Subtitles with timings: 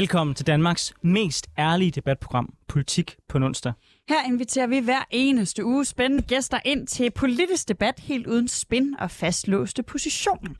[0.00, 3.72] Velkommen til Danmarks mest ærlige debatprogram, Politik på onsdag.
[4.08, 8.94] Her inviterer vi hver eneste uge spændende gæster ind til politisk debat helt uden spin
[8.98, 10.50] og fastlåste positioner.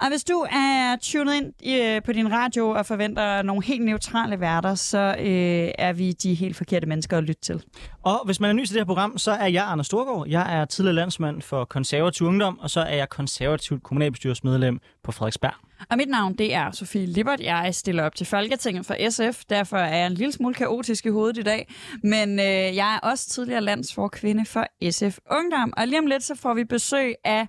[0.00, 4.40] Og hvis du er tunet ind øh, på din radio og forventer nogle helt neutrale
[4.40, 7.62] værter, så øh, er vi de helt forkerte mennesker at lytte til.
[8.02, 10.28] Og hvis man er ny til det her program, så er jeg Anders Storgård.
[10.28, 15.54] Jeg er tidligere landsmand for konservativ ungdom, og så er jeg konservativt kommunalbestyrelsesmedlem på Frederiksberg.
[15.90, 17.40] Og mit navn, det er Sofie Lippert.
[17.40, 19.44] Jeg stiller op til Folketinget for SF.
[19.50, 21.68] Derfor er jeg en lille smule kaotisk i hovedet i dag.
[22.02, 25.72] Men øh, jeg er også tidligere landsforkvinde for SF Ungdom.
[25.76, 27.46] Og lige om lidt, så får vi besøg af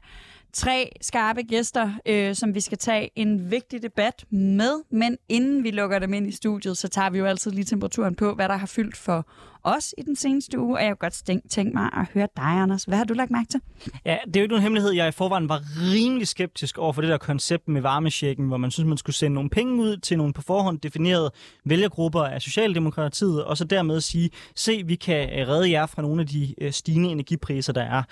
[0.53, 4.83] tre skarpe gæster, øh, som vi skal tage en vigtig debat med.
[4.91, 8.15] Men inden vi lukker dem ind i studiet, så tager vi jo altid lige temperaturen
[8.15, 9.27] på, hvad der har fyldt for
[9.63, 10.77] os i den seneste uge.
[10.77, 12.83] Og jeg kunne godt tænke mig at høre dig, Anders.
[12.83, 13.59] Hvad har du lagt mærke til?
[14.05, 14.91] Ja, det er jo ikke nogen hemmelighed.
[14.91, 15.61] Jeg i forvejen var
[15.93, 19.35] rimelig skeptisk over for det der koncept med varmesjekken, hvor man synes, man skulle sende
[19.35, 21.31] nogle penge ud til nogle på forhånd definerede
[21.65, 26.21] vælgergrupper af Socialdemokratiet, og så dermed sige, se, vi kan øh, redde jer fra nogle
[26.21, 28.03] af de øh, stigende energipriser, der er.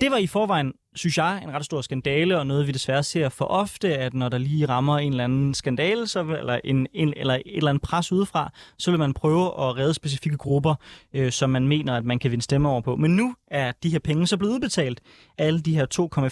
[0.00, 3.28] Det var i forvejen, synes jeg, en ret stor skandale, og noget vi desværre ser
[3.28, 7.14] for ofte, at når der lige rammer en eller anden skandale, så, eller, en, en,
[7.16, 10.74] eller et eller andet pres udefra, så vil man prøve at redde specifikke grupper,
[11.12, 12.96] øh, som man mener, at man kan vinde stemmer over på.
[12.96, 15.00] Men nu er de her penge så blevet udbetalt,
[15.38, 15.86] alle de her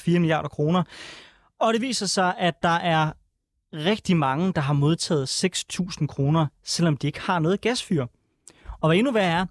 [0.08, 0.82] 2,4 milliarder kroner,
[1.60, 3.12] og det viser sig, at der er
[3.72, 8.06] rigtig mange, der har modtaget 6.000 kroner, selvom de ikke har noget gasfyr.
[8.80, 9.46] Og hvad endnu værre er,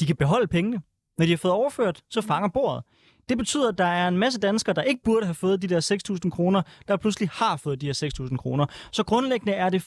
[0.00, 0.80] de kan beholde pengene.
[1.18, 2.84] Når de har fået overført, så fanger bordet.
[3.28, 6.18] Det betyder, at der er en masse danskere, der ikke burde have fået de der
[6.24, 8.66] 6.000 kroner, der pludselig har fået de her 6.000 kroner.
[8.92, 9.82] Så grundlæggende er det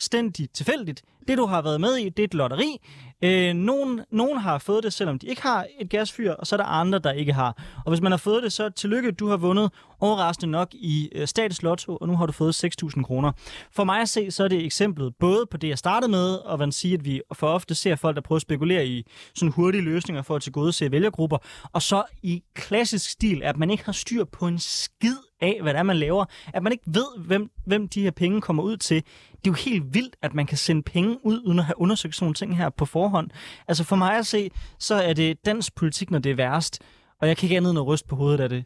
[0.00, 1.02] fuldstændig tilfældigt.
[1.28, 2.76] Det, du har været med i, det er et lotteri.
[3.22, 6.56] Øh, nogen, nogen har fået det, selvom de ikke har et gasfyr, og så er
[6.56, 7.62] der andre, der ikke har.
[7.84, 11.26] Og hvis man har fået det, så tillykke, du har vundet overraskende nok i øh,
[11.28, 13.32] statens lotto, og nu har du fået 6.000 kroner.
[13.72, 16.58] For mig at se, så er det eksemplet både på det, jeg startede med, og
[16.58, 19.82] man siger, at vi for ofte ser folk, der prøver at spekulere i sådan hurtige
[19.82, 21.38] løsninger for at tilgodese vælgergrupper,
[21.72, 25.72] og så i klassisk stil, at man ikke har styr på en skid af, hvad
[25.72, 26.24] det er, man laver.
[26.54, 28.96] At man ikke ved, hvem, hvem de her penge kommer ud til.
[29.30, 32.14] Det er jo helt vildt, at man kan sende penge ud, uden at have undersøgt
[32.14, 33.30] sådan nogle ting her på forhånd.
[33.68, 36.78] Altså for mig at se, så er det dansk politik, når det er værst.
[37.20, 38.64] Og jeg kan ikke andet end at ryste på hovedet af det.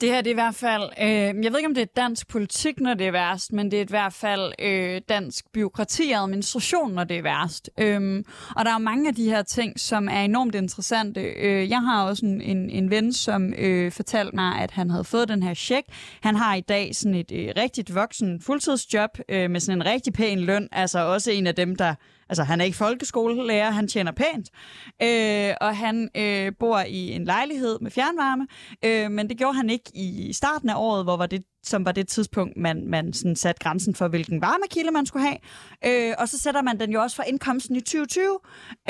[0.00, 2.28] Det her det er i hvert fald, øh, jeg ved ikke om det er dansk
[2.28, 6.22] politik, når det er værst, men det er i hvert fald øh, dansk byråkrati og
[6.22, 7.70] administration, når det er værst.
[7.78, 8.24] Øhm,
[8.56, 11.20] og der er mange af de her ting, som er enormt interessante.
[11.20, 15.04] Øh, jeg har også en, en, en ven, som øh, fortalte mig, at han havde
[15.04, 15.86] fået den her check.
[16.20, 20.12] Han har i dag sådan et øh, rigtigt voksen fuldtidsjob øh, med sådan en rigtig
[20.12, 21.94] pæn løn, altså også en af dem, der
[22.34, 24.50] Altså, han er ikke folkeskolelærer, han tjener pænt,
[25.02, 28.46] øh, og han øh, bor i en lejlighed med fjernvarme,
[28.84, 31.92] øh, men det gjorde han ikke i starten af året, hvor var det som var
[31.92, 35.38] det tidspunkt, man, man sådan satte grænsen for, hvilken varmekilde man skulle have.
[35.86, 38.38] Øh, og så sætter man den jo også for indkomsten i 2020,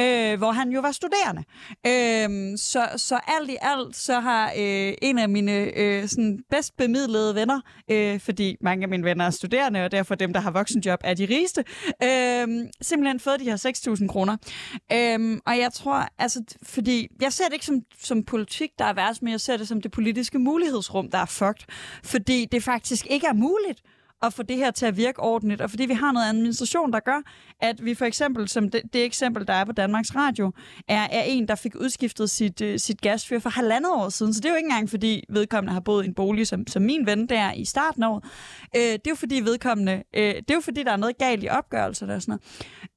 [0.01, 1.45] øh, hvor han jo var studerende.
[1.87, 6.77] Øh, så, så alt i alt, så har øh, en af mine øh, sådan bedst
[6.77, 10.51] bemidlede venner, øh, fordi mange af mine venner er studerende, og derfor dem, der har
[10.51, 11.65] voksenjob, er de rigeste,
[12.03, 14.37] øh, simpelthen fået de her 6.000 kroner.
[14.93, 18.93] Øh, og jeg tror, altså, fordi jeg ser det ikke som, som politik, der er
[18.93, 21.65] værst, men jeg ser det som det politiske mulighedsrum, der er fucked.
[22.05, 23.83] Fordi det faktisk ikke er muligt
[24.27, 27.01] at få det her til at virke ordentligt, og fordi vi har noget administration, der
[27.01, 27.23] gør,
[27.61, 30.53] at vi for eksempel, som det, det eksempel, der er på Danmarks Radio,
[30.89, 34.35] er, er en, der fik udskiftet sit, øh, sit gasfyr for halvandet år siden.
[34.35, 36.83] Så det er jo ikke engang, fordi vedkommende har boet i en bolig, som, som
[36.83, 38.25] min ven der i starten af året.
[38.77, 41.45] Øh, det er jo fordi vedkommende, øh, det er jo fordi, der er noget galt
[41.45, 42.39] i opgørelser og sådan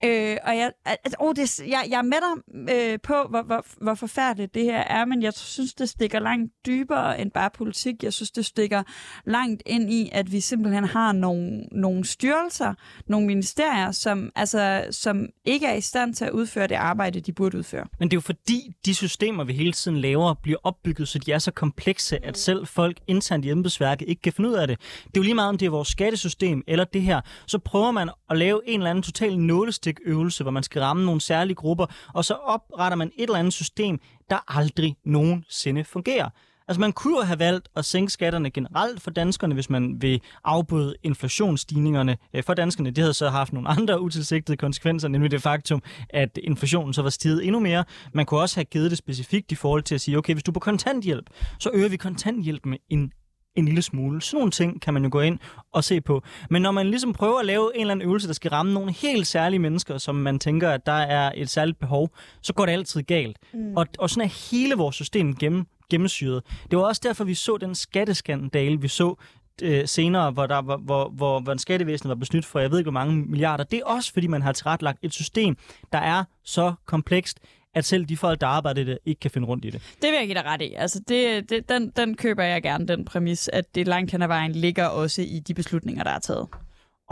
[0.03, 0.31] noget.
[0.31, 3.65] Øh, og jeg, altså, oh, det, jeg, jeg er med dig øh, på, hvor, hvor,
[3.81, 8.03] hvor forfærdeligt det her er, men jeg synes, det stikker langt dybere end bare politik.
[8.03, 8.83] Jeg synes, det stikker
[9.25, 12.73] langt ind i, at vi simpelthen har nogle, nogle styrelser,
[13.07, 17.33] nogle ministerier, som, altså, som ikke er i stand til at udføre det arbejde, de
[17.33, 17.85] burde udføre.
[17.99, 21.31] Men det er jo fordi, de systemer, vi hele tiden laver, bliver opbygget, så de
[21.31, 24.79] er så komplekse, at selv folk internt i embedsværket ikke kan finde ud af det.
[24.79, 27.21] Det er jo lige meget, om det er vores skattesystem eller det her.
[27.47, 31.21] Så prøver man at lave en eller anden total nålestikøvelse, hvor man skal ramme nogle
[31.21, 33.99] særlige grupper, og så opretter man et eller andet system,
[34.29, 36.29] der aldrig nogensinde fungerer.
[36.67, 40.21] Altså man kunne jo have valgt at sænke skatterne generelt for danskerne, hvis man vil
[40.43, 42.89] afbøde inflationsstigningerne øh, for danskerne.
[42.89, 47.09] Det havde så haft nogle andre utilsigtede konsekvenser, nemlig det faktum, at inflationen så var
[47.09, 47.83] stiget endnu mere.
[48.13, 50.51] Man kunne også have givet det specifikt i forhold til at sige, okay, hvis du
[50.51, 51.29] er på kontanthjælp,
[51.59, 53.11] så øger vi kontanthjælpen en
[53.57, 54.21] en lille smule.
[54.21, 55.39] Sådan nogle ting kan man jo gå ind
[55.71, 56.24] og se på.
[56.50, 58.92] Men når man ligesom prøver at lave en eller anden øvelse, der skal ramme nogle
[58.92, 62.09] helt særlige mennesker, som man tænker, at der er et særligt behov,
[62.42, 63.38] så går det altid galt.
[63.54, 63.77] Mm.
[63.77, 66.44] Og, og sådan er hele vores system gennem, gennemsyret.
[66.71, 69.15] Det var også derfor, vi så den skatteskandale, vi så
[69.62, 72.92] øh, senere, hvor, der, hvor, hvor, hvor, hvor skattevæsenet var besnydt for, jeg ved ikke
[72.92, 73.63] hvor mange milliarder.
[73.63, 75.57] Det er også, fordi man har tilrettelagt et system,
[75.92, 77.39] der er så komplekst,
[77.77, 79.81] at selv de folk, der arbejder i det, ikke kan finde rundt i det.
[80.01, 80.74] Det vil jeg give dig ret i.
[80.74, 84.27] Altså, det, det, den, den køber jeg gerne, den præmis, at det langt hen ad
[84.27, 86.47] vejen ligger også i de beslutninger, der er taget.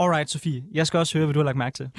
[0.00, 0.62] Alright, Sofie.
[0.74, 1.90] Jeg skal også høre, hvad du har lagt mærke til.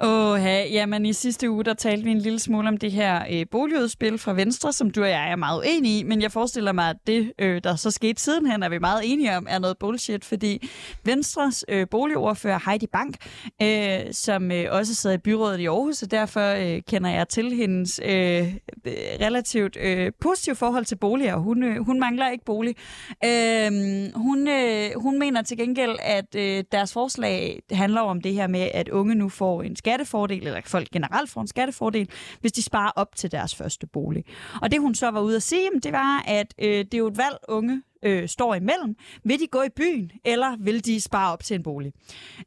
[0.00, 3.24] Åh, ja, jamen i sidste uge, der talte vi en lille smule om det her
[3.30, 6.72] øh, boligudspil fra Venstre, som du og jeg er meget enige i, men jeg forestiller
[6.72, 9.78] mig, at det, øh, der så skete sidenhen, er vi meget enige om, er noget
[9.78, 10.68] bullshit, fordi
[11.04, 13.16] Venstres øh, boligordfører Heidi Bank,
[13.62, 17.52] øh, som øh, også sidder i byrådet i Aarhus, og derfor øh, kender jeg til
[17.52, 18.54] hendes øh,
[19.20, 21.36] relativt øh, positive forhold til boliger.
[21.36, 22.74] Hun, øh, hun mangler ikke bolig.
[23.24, 23.70] Øh,
[24.14, 28.46] hun, øh, hun mener til gengæld, at øh, deres forslag Øh, handler om det her
[28.46, 32.08] med, at unge nu får en skattefordel, eller folk generelt får en skattefordel,
[32.40, 34.24] hvis de sparer op til deres første bolig.
[34.62, 37.06] Og det hun så var ude at sige, det var, at øh, det er jo
[37.06, 38.96] et valg, unge øh, står imellem.
[39.24, 41.92] Vil de gå i byen, eller vil de spare op til en bolig?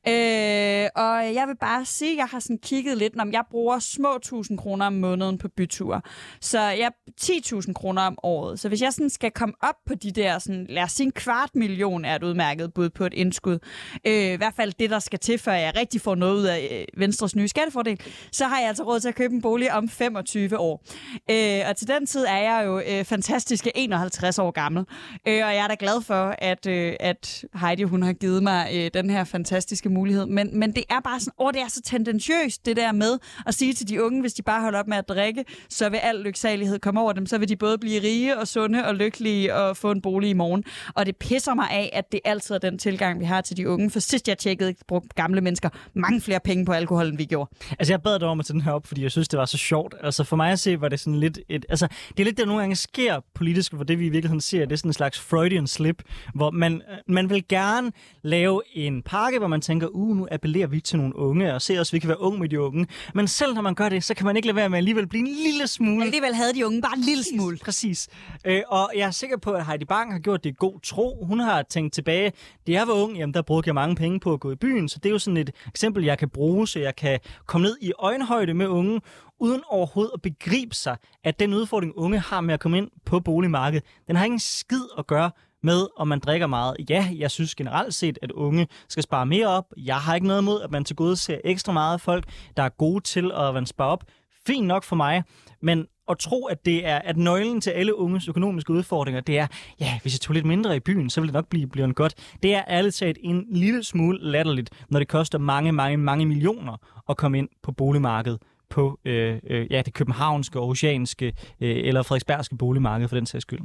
[0.07, 3.79] Øh, og jeg vil bare sige, at jeg har sådan kigget lidt, om jeg bruger
[3.79, 6.01] små 1000 kroner om måneden på byture.
[6.41, 6.91] Så jeg
[7.21, 8.59] 10.000 kroner om året.
[8.59, 11.11] Så hvis jeg sådan skal komme op på de der, sådan, lad os sige en
[11.11, 13.59] kvart million er et udmærket bud på et indskud,
[14.07, 16.85] øh, i hvert fald det, der skal til, før jeg rigtig får noget ud af
[16.95, 17.99] øh, Venstres nye skattefordel,
[18.31, 20.83] så har jeg altså råd til at købe en bolig om 25 år.
[21.31, 24.85] Øh, og til den tid er jeg jo øh, fantastiske 51 år gammel.
[25.27, 28.69] Øh, og jeg er da glad for, at, øh, at Heidi hun har givet mig
[28.73, 30.25] øh, den her fantastiske mulighed.
[30.25, 33.53] Men, men det er bare sådan, åh, det er så tendentiøst, det der med at
[33.53, 36.15] sige til de unge, hvis de bare holder op med at drikke, så vil al
[36.15, 37.25] lyksalighed komme over dem.
[37.25, 40.33] Så vil de både blive rige og sunde og lykkelige og få en bolig i
[40.33, 40.63] morgen.
[40.95, 43.69] Og det pisser mig af, at det altid er den tilgang, vi har til de
[43.69, 43.89] unge.
[43.89, 47.49] For sidst jeg tjekkede, brugte gamle mennesker mange flere penge på alkohol, end vi gjorde.
[47.79, 49.45] Altså, jeg bad dig om at tage den her op, fordi jeg synes, det var
[49.45, 49.95] så sjovt.
[50.03, 51.65] Altså, for mig at se, var det sådan lidt et...
[51.69, 54.41] Altså, det er lidt, det, der nogle gange sker politisk, hvor det vi i virkeligheden
[54.41, 56.03] ser, det er sådan en slags Freudian slip,
[56.35, 57.91] hvor man, man vil gerne
[58.21, 61.79] lave en pakke, hvor man tænker, uh, nu appellerer vi til nogle unge, og ser
[61.79, 62.87] os, vi kan være unge med de unge.
[63.13, 65.27] Men selv når man gør det, så kan man ikke lade være med alligevel blive
[65.27, 66.05] en lille smule...
[66.05, 67.57] Alligevel havde de unge bare en lille smule.
[67.57, 68.07] Præcis.
[68.45, 71.25] Øh, og jeg er sikker på, at Heidi Bang har gjort det i god tro.
[71.25, 72.31] Hun har tænkt tilbage,
[72.67, 74.89] da jeg var ung, jamen der brugte jeg mange penge på at gå i byen,
[74.89, 77.77] så det er jo sådan et eksempel, jeg kan bruge, så jeg kan komme ned
[77.81, 79.01] i øjenhøjde med unge,
[79.39, 83.19] uden overhovedet at begribe sig, at den udfordring, unge har med at komme ind på
[83.19, 85.31] boligmarkedet, den har ingen skid at gøre
[85.63, 86.75] med, om man drikker meget.
[86.89, 89.65] Ja, jeg synes generelt set, at unge skal spare mere op.
[89.77, 92.25] Jeg har ikke noget imod, at man til gode ser ekstra meget folk,
[92.57, 94.03] der er gode til at man spare op.
[94.47, 95.23] Fint nok for mig,
[95.61, 99.47] men at tro, at det er at nøglen til alle unges økonomiske udfordringer, det er,
[99.79, 101.93] ja, hvis jeg tog lidt mindre i byen, så ville det nok blive, blive en
[101.93, 102.13] godt.
[102.43, 106.77] Det er ærligt talt en lille smule latterligt, når det koster mange, mange, mange millioner
[107.09, 108.39] at komme ind på boligmarkedet
[108.69, 111.25] på øh, øh, ja, det københavnske, oceanske
[111.61, 113.61] øh, eller frederiksbergske boligmarked for den sags skyld.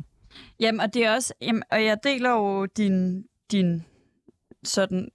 [0.60, 3.84] Jamen, og det er også, jamen, og jeg deler jo din, din
[4.64, 5.08] sådan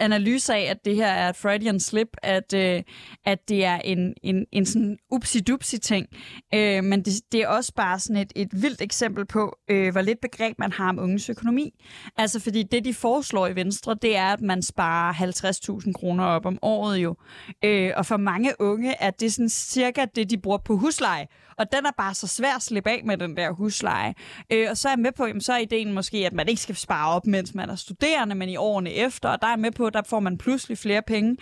[0.00, 2.82] analyse af, at det her er et Freudian slip, at, øh,
[3.24, 5.40] at det er en, en, en sådan upsi
[5.78, 6.06] ting.
[6.54, 10.00] Øh, men det, det er også bare sådan et, et vildt eksempel på, øh, hvor
[10.00, 11.84] lidt begreb man har om unges økonomi.
[12.16, 16.46] Altså fordi det, de foreslår i Venstre, det er, at man sparer 50.000 kroner op
[16.46, 17.16] om året jo.
[17.64, 21.26] Øh, og for mange unge er det sådan cirka det, de bruger på husleje.
[21.58, 24.14] Og den er bare så svær at slippe af med den der husleje.
[24.52, 26.60] Øh, og så er jeg med på, jamen, så er ideen måske, at man ikke
[26.60, 29.28] skal spare op, mens man er studerende, men i årene efter.
[29.28, 31.36] Og der er jeg med på, der får man pludselig flere penge.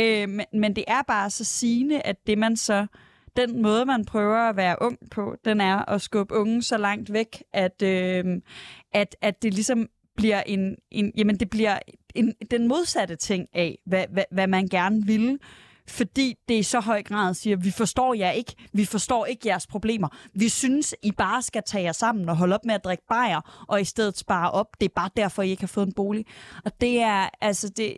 [0.00, 2.86] Øh, men, men det er bare så sigende, at det man så
[3.36, 7.12] den måde, man prøver at være ung på, den er at skubbe unge så langt
[7.12, 8.24] væk, at, øh,
[8.92, 11.78] at, at det ligesom bliver en, en jamen det bliver
[12.14, 15.38] en, den modsatte ting af, hvad, hvad, hvad man gerne ville
[15.90, 19.66] fordi det i så høj grad siger, vi forstår jer ikke, vi forstår ikke jeres
[19.66, 20.08] problemer.
[20.34, 23.64] Vi synes, I bare skal tage jer sammen og holde op med at drikke bajer,
[23.68, 24.66] og i stedet spare op.
[24.80, 26.26] Det er bare derfor, I ikke har fået en bolig.
[26.64, 27.94] Og det er, altså, det,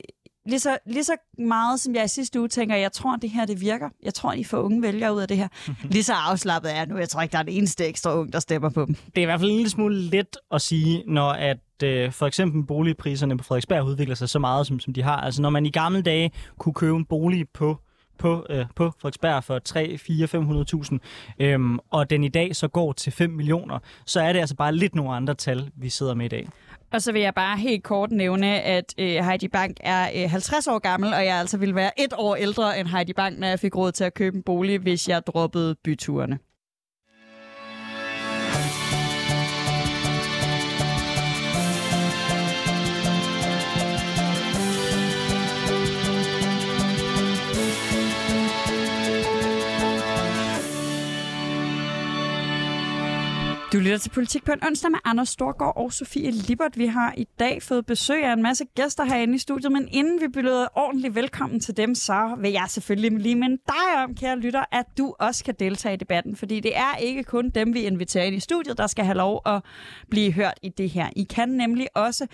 [0.46, 3.46] lige så, lige så meget, som jeg i sidste uge tænker, jeg tror, det her
[3.46, 3.88] det virker.
[4.02, 5.48] Jeg tror, I får unge vælgere ud af det her.
[5.94, 6.98] lige så afslappet er jeg nu.
[6.98, 8.94] Jeg tror ikke, der er det eneste ekstra ung, der stemmer på dem.
[8.94, 12.26] Det er i hvert fald en lille smule let at sige, når at øh, for
[12.26, 15.16] eksempel boligpriserne på Frederiksberg udvikler sig så meget, som, som de har.
[15.16, 17.78] Altså når man i gamle dage kunne købe en bolig på
[18.18, 20.28] på, øh, på Frederiksberg for 3, 4,
[21.40, 24.56] 500.000, øhm, og den i dag så går til 5 millioner, så er det altså
[24.56, 26.48] bare lidt nogle andre tal, vi sidder med i dag.
[26.92, 30.66] Og så vil jeg bare helt kort nævne, at øh, Heidi Bank er øh, 50
[30.66, 33.60] år gammel, og jeg altså ville være et år ældre end Heidi Bank, når jeg
[33.60, 36.38] fik råd til at købe en bolig, hvis jeg droppede byturene.
[53.72, 56.78] Du lytter til Politik på en onsdag med Anders Storgård og Sofie Libert.
[56.78, 60.20] Vi har i dag fået besøg af en masse gæster herinde i studiet, men inden
[60.20, 64.38] vi byder ordentligt velkommen til dem, så vil jeg selvfølgelig lige minde dig om, kære
[64.38, 67.80] lytter, at du også kan deltage i debatten, fordi det er ikke kun dem, vi
[67.80, 69.62] inviterer ind i studiet, der skal have lov at
[70.10, 71.10] blive hørt i det her.
[71.16, 72.26] I kan nemlig også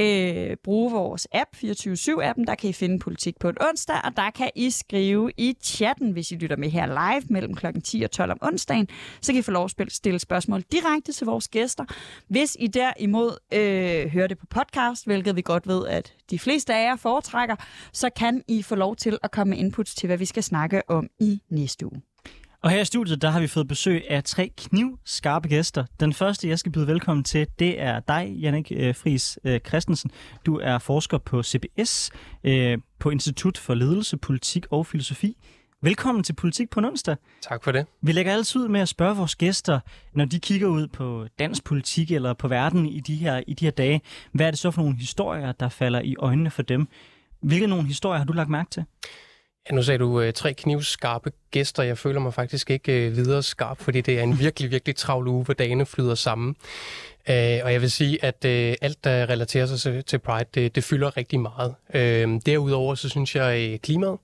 [0.00, 4.30] øh, bruge vores app, 24-7-appen, der kan I finde politik på en onsdag, og der
[4.30, 7.66] kan I skrive i chatten, hvis I lytter med her live mellem kl.
[7.84, 8.88] 10 og 12 om onsdagen,
[9.20, 11.84] så kan I få lov at stille spørgsmål direkte direkte til vores gæster.
[12.28, 16.74] Hvis I derimod øh, hører det på podcast, hvilket vi godt ved, at de fleste
[16.74, 17.56] af jer foretrækker,
[17.92, 20.90] så kan I få lov til at komme med inputs til, hvad vi skal snakke
[20.90, 22.02] om i næste uge.
[22.62, 25.84] Og her i studiet, der har vi fået besøg af tre knivskarpe gæster.
[26.00, 30.10] Den første, jeg skal byde velkommen til, det er dig, Jannik øh, Friis øh, Christensen.
[30.46, 32.10] Du er forsker på CBS,
[32.44, 35.36] øh, på Institut for Ledelse, Politik og Filosofi.
[35.82, 37.16] Velkommen til Politik på en onsdag.
[37.42, 37.86] Tak for det.
[38.02, 39.80] Vi lægger altid ud med at spørge vores gæster,
[40.12, 43.64] når de kigger ud på dansk politik eller på verden i de her, i de
[43.64, 44.00] her dage,
[44.32, 46.88] hvad er det så for nogle historier, der falder i øjnene for dem?
[47.42, 48.84] Hvilke nogle historier har du lagt mærke til?
[49.70, 51.82] Ja, nu sagde du øh, tre knivskarpe gæster.
[51.82, 55.28] Jeg føler mig faktisk ikke øh, videre skarp, fordi det er en virkelig, virkelig travl
[55.28, 56.56] uge, hvor dagene flyder sammen.
[57.30, 60.84] Øh, og jeg vil sige, at øh, alt, der relaterer sig til Pride, det, det
[60.84, 61.74] fylder rigtig meget.
[61.94, 64.18] Øh, derudover så synes jeg, at klimaet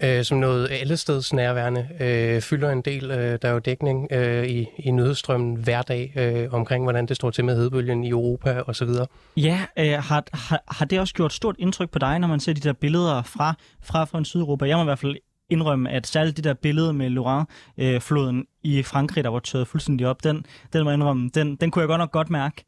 [0.00, 3.10] øh, som noget allesteds nærværende, øh, fylder en del.
[3.10, 7.16] Øh, der er jo dækning øh, i, i nødstrømmen hver dag øh, omkring, hvordan det
[7.16, 8.88] står til med hedebølgen i Europa osv.
[9.36, 12.52] Ja, øh, har, har, har det også gjort stort indtryk på dig, når man ser
[12.52, 14.66] de der billeder fra, fra, fra Sydeuropa?
[14.66, 15.16] Jeg må i hvert fald
[15.54, 20.06] indrømme, at særligt det der billede med Loire-floden øh, i Frankrig, der var tørret fuldstændig
[20.06, 22.64] op, den, den, må indrømme, den, den kunne jeg godt nok godt mærke.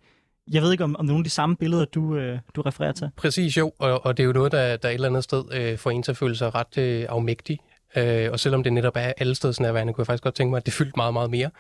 [0.53, 2.63] Jeg ved ikke, om, om det er nogle af de samme billeder, du, øh, du
[2.63, 3.11] refererer til.
[3.17, 3.73] Præcis, jo.
[3.79, 6.03] Og, og det er jo noget, der, der et eller andet sted øh, får en
[6.03, 7.59] til at føle sig ret øh, afmægtig
[7.97, 10.57] Øh, og selvom det netop er alle steds nærværende, kunne jeg faktisk godt tænke mig,
[10.57, 11.51] at det fyldte meget, meget mere,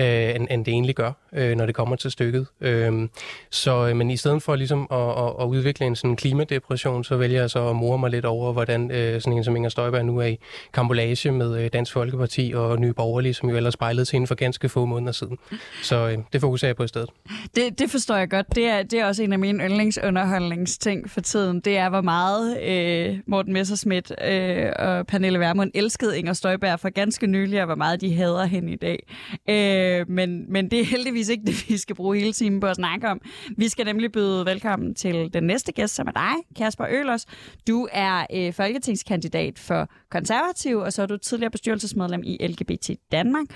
[0.00, 2.46] øh, end, end det egentlig gør, øh, når det kommer til stykket.
[2.60, 3.08] Øhm, øh,
[3.50, 7.40] så, men i stedet for ligesom at, at, at udvikle en sådan klimadepression, så vælger
[7.40, 10.18] jeg så at more mig lidt over, hvordan øh, sådan en som Inger Støjberg nu
[10.18, 10.38] er i
[10.72, 14.34] kambolage med øh, Dansk Folkeparti og Nye Borgerlige, som jo ellers spejlede til hende for
[14.34, 15.38] ganske få måneder siden.
[15.82, 17.10] Så øh, det fokuserer jeg på i stedet.
[17.56, 18.54] Det, det forstår jeg godt.
[18.54, 21.60] Det er, det er også en af mine yndlingsunderholdningsting for tiden.
[21.60, 26.90] Det er, hvor meget øh, Morten Messerschmidt øh, og Pernille Vermund elskede Inger Støjberg for
[26.90, 29.06] ganske nylig, og hvor meget de hader hende i dag.
[29.48, 32.76] Øh, men, men det er heldigvis ikke det, vi skal bruge hele timen på at
[32.76, 33.20] snakke om.
[33.56, 37.26] Vi skal nemlig byde velkommen til den næste gæst, som er dig, Kasper Ølers.
[37.66, 43.46] Du er øh, folketingskandidat for konservativ, og så er du tidligere bestyrelsesmedlem i LGBT Danmark.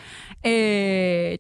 [0.47, 0.53] Øh,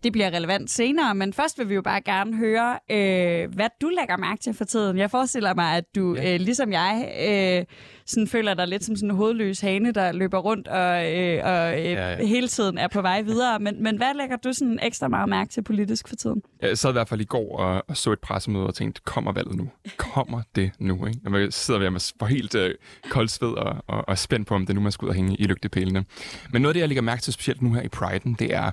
[0.02, 3.88] det bliver relevant senere, men først vil vi jo bare gerne høre, øh, hvad du
[3.88, 4.98] lægger mærke til for tiden.
[4.98, 6.34] Jeg forestiller mig, at du, ja.
[6.34, 7.64] øh, ligesom jeg, øh,
[8.08, 11.78] sådan føler dig lidt som sådan en hovedløs hane, der løber rundt og, øh, og
[11.78, 12.26] øh, ja, ja.
[12.26, 13.58] hele tiden er på vej videre.
[13.58, 16.42] Men, men hvad lægger du sådan ekstra meget mærke til politisk for tiden?
[16.62, 19.32] Jeg sad i hvert fald i går og, og så et pressemøde og tænkte, kommer
[19.32, 19.70] valget nu?
[19.96, 21.06] Kommer det nu?
[21.06, 21.30] Ikke?
[21.30, 22.74] Man sidder ved med for helt øh,
[23.10, 25.36] koldt sved og, og, og spændt på, om det nu man skal ud og hænge
[25.36, 26.04] i lygtepælene.
[26.52, 28.70] Men noget af det, jeg lægger mærke til specielt nu her i Pride'en, det er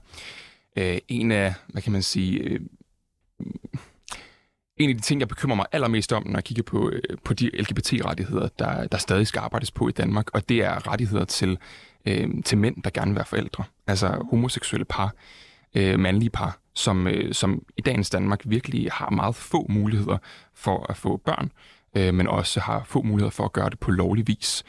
[0.77, 2.39] øh, en af, hvad kan man sige...
[2.39, 2.59] Øh,
[4.77, 7.34] en af de ting, jeg bekymrer mig allermest om, når jeg kigger på, øh, på
[7.34, 11.58] de LGBT-rettigheder, der, der stadig skal arbejdes på i Danmark, og det er rettigheder til,
[12.05, 13.63] øh, til mænd, der gerne vil være forældre.
[13.88, 15.13] Altså homoseksuelle par,
[15.75, 20.17] øh, mandlige par, som, øh, som i dagens Danmark virkelig har meget få muligheder
[20.53, 21.51] for at få børn,
[21.96, 24.63] øh, men også har få muligheder for at gøre det på lovlig vis.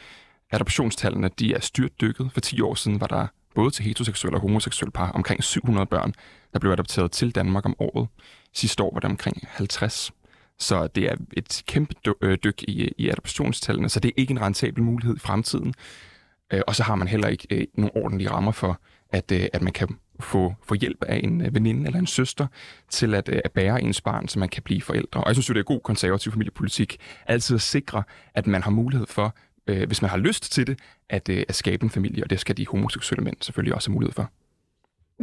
[0.51, 2.29] Adoptionstallene de er styrt dykket.
[2.33, 6.13] For 10 år siden var der både til heteroseksuelle og homoseksuelle par omkring 700 børn,
[6.53, 8.07] der blev adopteret til Danmark om året.
[8.57, 10.11] Sidste år var det omkring 50.
[10.59, 14.41] Så det er et kæmpe øh, dyk i, i adoptionstallene, så det er ikke en
[14.41, 15.73] rentabel mulighed i fremtiden.
[16.53, 19.73] Øh, og så har man heller ikke øh, nogen ordentlige rammer for, at, at man
[19.73, 19.87] kan
[20.19, 22.47] få, få hjælp af en veninde eller en søster
[22.89, 25.21] til at, at bære ens barn, så man kan blive forældre.
[25.21, 26.97] Og jeg synes jo, det er god konservativ familiepolitik
[27.27, 29.35] altid at sikre, at man har mulighed for,
[29.87, 32.67] hvis man har lyst til det, at, at skabe en familie, og det skal de
[32.67, 34.31] homoseksuelle mænd selvfølgelig også have mulighed for.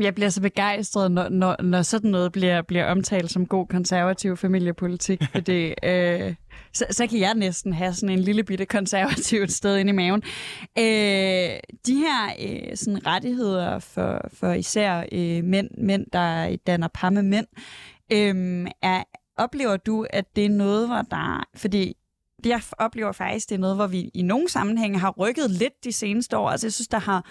[0.01, 4.37] Jeg bliver så begejstret, når, når, når sådan noget bliver, bliver omtalt som god konservativ
[4.37, 6.35] familiepolitik, fordi øh,
[6.73, 10.23] så, så kan jeg næsten have sådan en lille bitte konservativt sted inde i maven.
[10.79, 17.11] Øh, de her øh, sådan rettigheder for, for især øh, mænd, mænd, der danner par
[17.11, 17.47] med mænd,
[18.13, 19.03] øh, er,
[19.37, 21.49] oplever du, at det er noget, hvor der...
[21.57, 21.97] Fordi
[22.45, 25.93] jeg oplever faktisk, det er noget, hvor vi i nogle sammenhænge har rykket lidt de
[25.93, 26.51] seneste år.
[26.51, 27.27] Altså jeg synes, der har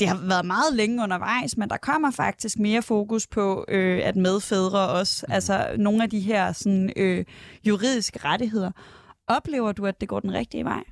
[0.00, 4.16] det har været meget længe undervejs, men der kommer faktisk mere fokus på, øh, at
[4.16, 5.34] medfædre også, mm.
[5.34, 7.24] altså nogle af de her sådan, øh,
[7.64, 8.70] juridiske rettigheder.
[9.26, 10.84] Oplever du, at det går den rigtige vej?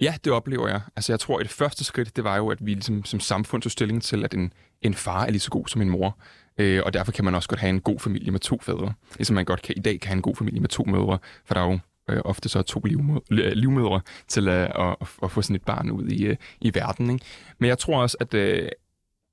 [0.00, 0.80] Ja, det oplever jeg.
[0.96, 3.62] Altså, jeg tror, at det første skridt, det var jo, at vi ligesom, som samfund
[3.62, 4.52] tog stilling til, at en,
[4.82, 6.18] en far er lige så god som en mor.
[6.58, 8.92] Øh, og derfor kan man også godt have en god familie med to fædre.
[9.16, 11.54] Ligesom man godt kan i dag kan have en god familie med to mødre, for
[11.54, 11.78] der er jo
[12.10, 15.90] øh, ofte så to livmødre, øh, livmødre til at, at, at, få sådan et barn
[15.90, 17.10] ud i, øh, i verden.
[17.10, 17.24] Ikke?
[17.58, 18.68] Men jeg tror også, at, øh,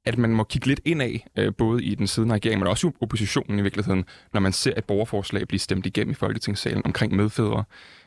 [0.06, 2.92] at man må kigge lidt indad, øh, både i den siddende regering, men også i
[3.01, 7.63] oppositionen i virkeligheden, når man ser et borgerforslag blive stemt igennem i Folketingssalen omkring medfædre,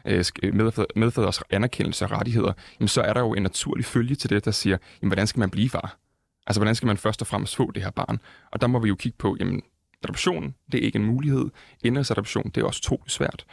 [0.07, 0.55] øh, øh
[0.97, 4.51] medfædres anerkendelse og rettigheder, jamen så er der jo en naturlig følge til det, der
[4.51, 5.99] siger, jamen hvordan skal man blive far?
[6.47, 8.19] Altså hvordan skal man først og fremmest få det her barn?
[8.53, 9.63] Og der må vi jo kigge på, jamen
[10.05, 11.51] adoption, det er ikke en mulighed.
[11.85, 13.45] Indrigsadoption, det er også to svært.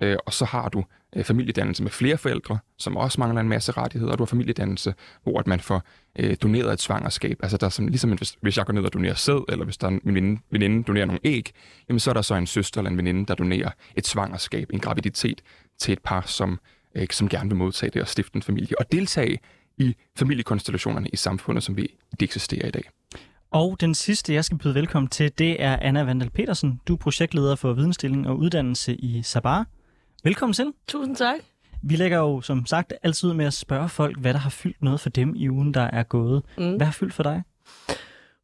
[0.00, 0.84] Øh, og så har du
[1.16, 4.94] øh, familiedannelse med flere forældre, som også mangler en masse rettigheder, og du har familiedannelse,
[5.22, 5.82] hvor at man får
[6.18, 7.38] øh, doneret et svangerskab.
[7.42, 9.76] Altså der er som, ligesom hvis, hvis jeg går ned og donerer sæd, eller hvis
[9.76, 11.52] der er en veninde, veninde donerer nogle æg,
[11.88, 14.80] jamen så er der så en søster eller en veninde, der donerer et svangerskab, en
[14.80, 15.42] graviditet
[15.78, 16.60] til et par, som,
[16.94, 19.38] øh, som gerne vil modtage det og stifte en familie, og deltage
[19.78, 22.82] i familiekonstellationerne i samfundet, som vi det eksisterer i dag.
[23.50, 26.80] Og den sidste, jeg skal byde velkommen til, det er Anna Vandal Petersen.
[26.88, 29.66] Du er projektleder for videnstilling og uddannelse i Sabar.
[30.24, 30.72] Velkommen til.
[30.88, 31.38] Tusind tak.
[31.82, 35.00] Vi lægger jo som sagt altid med at spørge folk, hvad der har fyldt noget
[35.00, 36.42] for dem i ugen, der er gået.
[36.58, 36.76] Mm.
[36.76, 37.42] Hvad har fyldt for dig?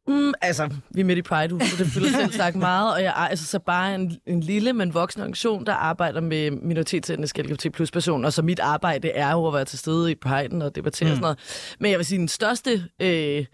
[0.07, 3.09] Mm, altså, vi er midt i Pride så det fylder selv sagt meget, og jeg
[3.09, 7.73] er altså så bare en, en lille, men voksen organisation, der arbejder med minoritetsetniske LGBT
[7.73, 11.09] plus personer, så mit arbejde er jo at være til stede i Pride og debattere
[11.09, 11.15] mm.
[11.15, 11.75] sådan noget.
[11.79, 13.45] Men jeg vil sige, den største øh,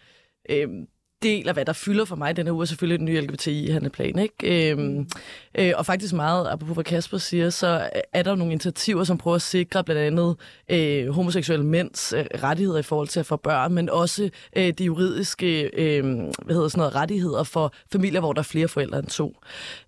[0.49, 0.67] øh,
[1.23, 4.19] del af, hvad der fylder for mig den her uge, er selvfølgelig den nye LGBTI-handleplan.
[4.19, 4.71] Ikke?
[4.71, 5.07] Øhm,
[5.55, 9.35] øh, og faktisk meget, apropos hvad Kasper siger, så er der nogle initiativer, som prøver
[9.35, 10.35] at sikre blandt andet
[10.69, 14.83] øh, homoseksuelle mænds øh, rettigheder i forhold til at få børn, men også øh, de
[14.83, 16.03] juridiske øh,
[16.45, 19.35] hvad hedder sådan noget, rettigheder for familier, hvor der er flere forældre end to.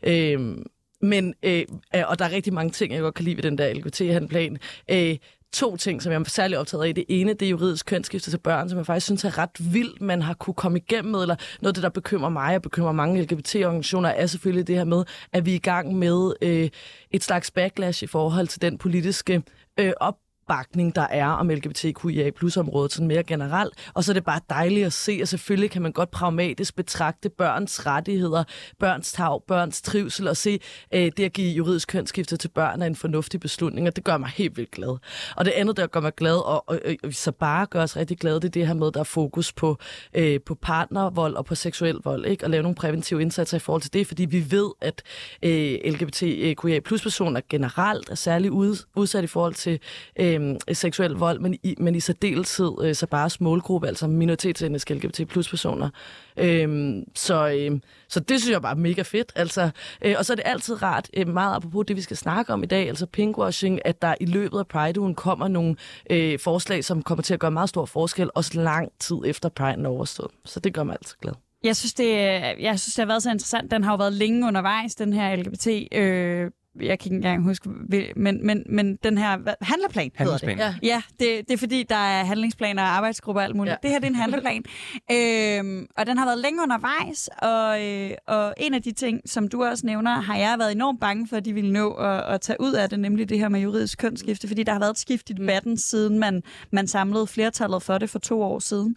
[0.03, 0.57] Øh,
[1.01, 1.65] men, øh,
[2.05, 4.57] og der er rigtig mange ting, jeg godt kan lide ved den der lgbt handplan
[4.91, 5.15] Øh,
[5.53, 6.95] to ting, som jeg er særlig optaget af.
[6.95, 10.01] Det ene, det er juridisk kønsskifte til børn, som jeg faktisk synes er ret vildt,
[10.01, 12.91] man har kunne komme igennem med, eller noget af det, der bekymrer mig og bekymrer
[12.91, 15.03] mange LGBT-organisationer, er selvfølgelig det her med,
[15.33, 16.69] at vi er i gang med øh,
[17.11, 19.43] et slags backlash i forhold til den politiske
[19.79, 23.73] øh, op opbakning, der er om LGBTQIA plus området sådan mere generelt.
[23.93, 27.29] Og så er det bare dejligt at se, og selvfølgelig kan man godt pragmatisk betragte
[27.29, 28.43] børns rettigheder,
[28.79, 30.59] børns tag, børns trivsel, og se
[30.93, 34.17] øh, det at give juridisk kønsskifte til børn er en fornuftig beslutning, og det gør
[34.17, 34.97] mig helt vildt glad.
[35.35, 38.17] Og det andet, der gør mig glad, og, og, og så bare gør os rigtig
[38.17, 39.77] glade, det er det her med, der er fokus på,
[40.13, 42.45] øh, på partnervold og på seksuel vold, ikke?
[42.45, 45.01] og lave nogle præventive indsatser i forhold til det, fordi vi ved, at
[45.43, 48.51] øh, LGBTQIA plus personer generelt er særlig
[48.95, 49.79] udsat i forhold til
[50.19, 54.93] øh, øh, seksuel vold, men i, men i særdeleshed øh, så bare målgruppe, altså minoritetsetniske
[54.93, 55.89] LGBT plus personer.
[56.37, 59.31] Øh, så, øh, så det synes jeg bare er mega fedt.
[59.35, 59.69] Altså,
[60.01, 62.63] øh, og så er det altid rart, øh, meget apropos det, vi skal snakke om
[62.63, 65.75] i dag, altså pinkwashing, at der i løbet af Pride-ugen kommer nogle
[66.09, 69.83] øh, forslag, som kommer til at gøre meget stor forskel, også lang tid efter Pride
[69.83, 70.31] er overstået.
[70.45, 71.33] Så det gør mig altid glad.
[71.63, 73.71] Jeg synes, det, øh, jeg synes, det har været så interessant.
[73.71, 77.69] Den har jo været længe undervejs, den her LGBT øh, jeg kan ikke engang huske,
[78.15, 80.57] men, men, men den her hvad, handleplan, handleplan.
[80.57, 80.83] hedder det.
[80.83, 83.71] Ja, ja det, det er fordi, der er handlingsplaner og arbejdsgrupper og alt muligt.
[83.71, 83.77] Ja.
[83.83, 84.63] Det her det er en handleplan.
[85.11, 89.47] øhm, og den har været længe undervejs, og, øh, og en af de ting, som
[89.47, 92.41] du også nævner, har jeg været enormt bange for, at de ville nå at, at
[92.41, 94.97] tage ud af det, nemlig det her med juridisk kønsskifte, fordi der har været et
[94.97, 95.39] skift i mm.
[95.39, 98.95] debatten, siden man, man samlede flertallet for det for to år siden.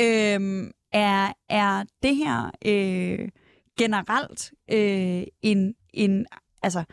[0.00, 3.28] Øhm, er, er det her øh,
[3.78, 6.26] generelt øh, en, en
[6.66, 6.84] altså,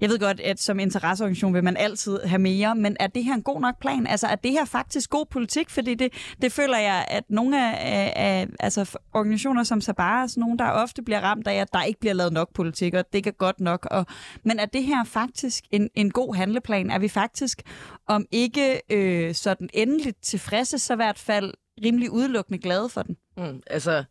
[0.00, 3.34] jeg ved godt, at som interesseorganisation vil man altid have mere, men er det her
[3.34, 4.06] en god nok plan?
[4.06, 5.70] Altså, er det her faktisk god politik?
[5.70, 6.12] Fordi det,
[6.42, 10.70] det føler jeg, at nogle af, af altså, organisationer som Sabara, sådan altså nogle, der
[10.70, 13.34] ofte bliver ramt af, at der ikke bliver lavet nok politik, og det ikke er
[13.38, 13.86] godt nok.
[13.90, 14.06] Og,
[14.44, 16.90] men er det her faktisk en, en god handleplan?
[16.90, 17.62] Er vi faktisk,
[18.06, 23.16] om ikke øh, sådan endeligt tilfredse, så i hvert fald rimelig udelukkende glade for den?
[23.36, 24.04] Mm, altså,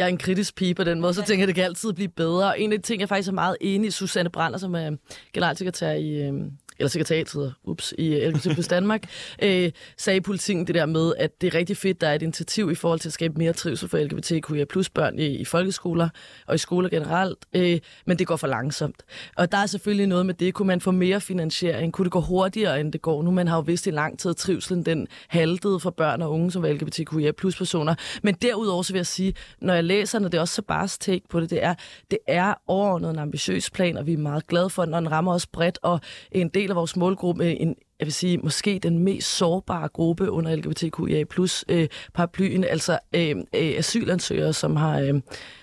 [0.00, 2.08] jeg er en kritisk pige på den måde, så tænker jeg, det kan altid blive
[2.08, 2.46] bedre.
[2.46, 4.90] Og en af de ting, jeg faktisk er meget enig i, Susanne Brander, som er
[5.32, 6.32] generalsekretær i, øh,
[6.80, 9.02] eller sekretariatet, ups, i LGBT plus Danmark,
[9.42, 12.22] øh, sagde i politikken det der med, at det er rigtig fedt, der er et
[12.22, 16.08] initiativ i forhold til at skabe mere trivsel for LGBTQIA plus børn i, i folkeskoler
[16.46, 19.02] og i skoler generelt, øh, men det går for langsomt.
[19.36, 20.54] Og der er selvfølgelig noget med det.
[20.54, 21.92] Kunne man få mere finansiering?
[21.92, 23.30] Kunne det gå hurtigere, end det går nu?
[23.30, 26.50] Man har jo vidst i lang tid, at trivselen den haltede for børn og unge,
[26.50, 27.94] som var LGBTQIA plus personer.
[28.22, 30.88] Men derudover så vil jeg sige, når jeg læser, når det er også så bare
[30.88, 31.74] take på det, det er,
[32.10, 35.10] det er overordnet en ambitiøs plan, og vi er meget glade for den, og den
[35.12, 36.00] rammer os bredt, og
[36.32, 40.56] en del af vores målgruppe, en, jeg vil sige, måske den mest sårbare gruppe under
[40.56, 45.00] LGBTQIA plus øh, paraplyen, altså øh, øh, asylansøgere, som har...
[45.00, 45.20] Øh,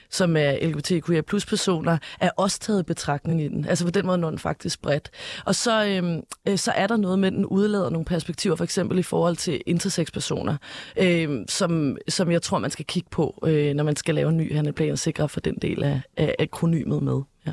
[0.09, 3.65] som er LGBTQIA plus personer, er også taget i betragtning i den.
[3.65, 5.09] Altså på den måde når den faktisk bredt.
[5.45, 8.63] Og så, øhm, øh, så er der noget med, at den udlader nogle perspektiver, for
[8.63, 10.57] eksempel i forhold til intersex personer,
[10.97, 14.37] øh, som, som jeg tror, man skal kigge på, øh, når man skal lave en
[14.37, 17.21] ny handleplan og sikre for den del af, af akronymet med.
[17.47, 17.51] Ja.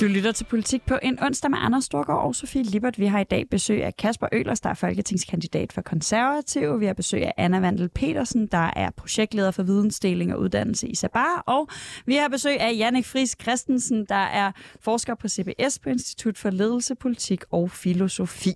[0.00, 2.98] Du lytter til Politik på en onsdag med Anders Storgård og Sofie Libert.
[2.98, 6.78] Vi har i dag besøg af Kasper Ølers, der er folketingskandidat for konservative.
[6.78, 10.94] Vi har besøg af Anna Vandel Petersen, der er projektleder for vidensdeling og uddannelse i
[10.94, 11.42] Sabar.
[11.46, 11.68] Og
[12.06, 16.50] vi har besøg af Jannik Fris Christensen, der er forsker på CBS på Institut for
[16.50, 18.54] Ledelse, Politik og Filosofi.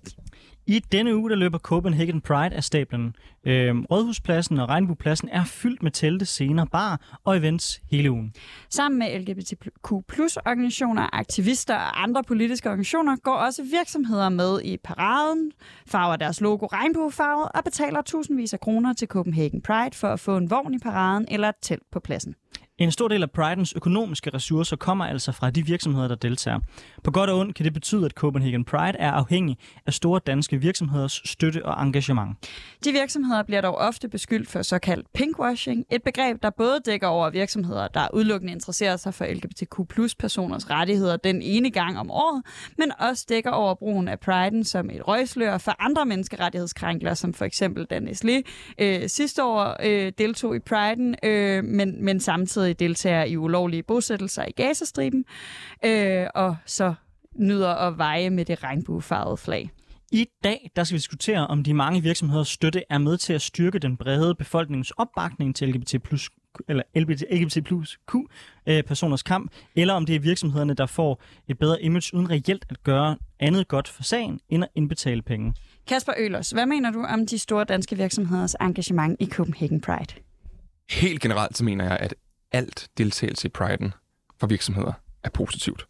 [0.67, 3.15] I denne uge, der løber Copenhagen Pride af stablen.
[3.45, 8.33] Øhm, Rådhuspladsen og Regnbuepladsen er fyldt med telte, scener, bar og events hele ugen.
[8.69, 9.91] Sammen med LGBTQ
[10.45, 15.51] organisationer, aktivister og andre politiske organisationer går også virksomheder med i paraden,
[15.87, 20.37] farver deres logo regnbuefarvet og betaler tusindvis af kroner til Copenhagen Pride for at få
[20.37, 22.35] en vogn i paraden eller et telt på pladsen.
[22.83, 26.59] En stor del af Pridens økonomiske ressourcer kommer altså fra de virksomheder, der deltager.
[27.03, 30.57] På godt og ondt kan det betyde, at Copenhagen Pride er afhængig af store danske
[30.57, 32.37] virksomheders støtte og engagement.
[32.83, 37.29] De virksomheder bliver dog ofte beskyldt for såkaldt pinkwashing, et begreb, der både dækker over
[37.29, 42.43] virksomheder, der udelukkende interesserer sig for LGBTQ plus personers rettigheder den ene gang om året,
[42.77, 47.45] men også dækker over brugen af Priden som et røgslør for andre menneskerettighedskrænkler, som for
[47.45, 48.41] eksempel Dan Nestlé
[48.79, 54.45] øh, sidste år øh, deltog i Priden, øh, men, men samtidig deltager i ulovlige bosættelser
[54.45, 55.25] i Gazastriben,
[55.85, 56.93] øh, og så
[57.35, 59.69] nyder at veje med det regnbuefarvede flag.
[60.11, 63.41] I dag der skal vi diskutere, om de mange virksomheders støtte er med til at
[63.41, 66.29] styrke den brede befolkningens opbakning til LGBT plus
[66.67, 68.15] eller LGBT, LGBT plus Q
[68.67, 72.65] øh, personers kamp, eller om det er virksomhederne, der får et bedre image uden reelt
[72.69, 75.53] at gøre andet godt for sagen, end at indbetale penge.
[75.87, 80.13] Kasper Ølers, hvad mener du om de store danske virksomheders engagement i Copenhagen Pride?
[80.89, 82.15] Helt generelt så mener jeg, at
[82.53, 83.89] alt deltagelse i Pride'en
[84.39, 85.87] for virksomheder er positivt.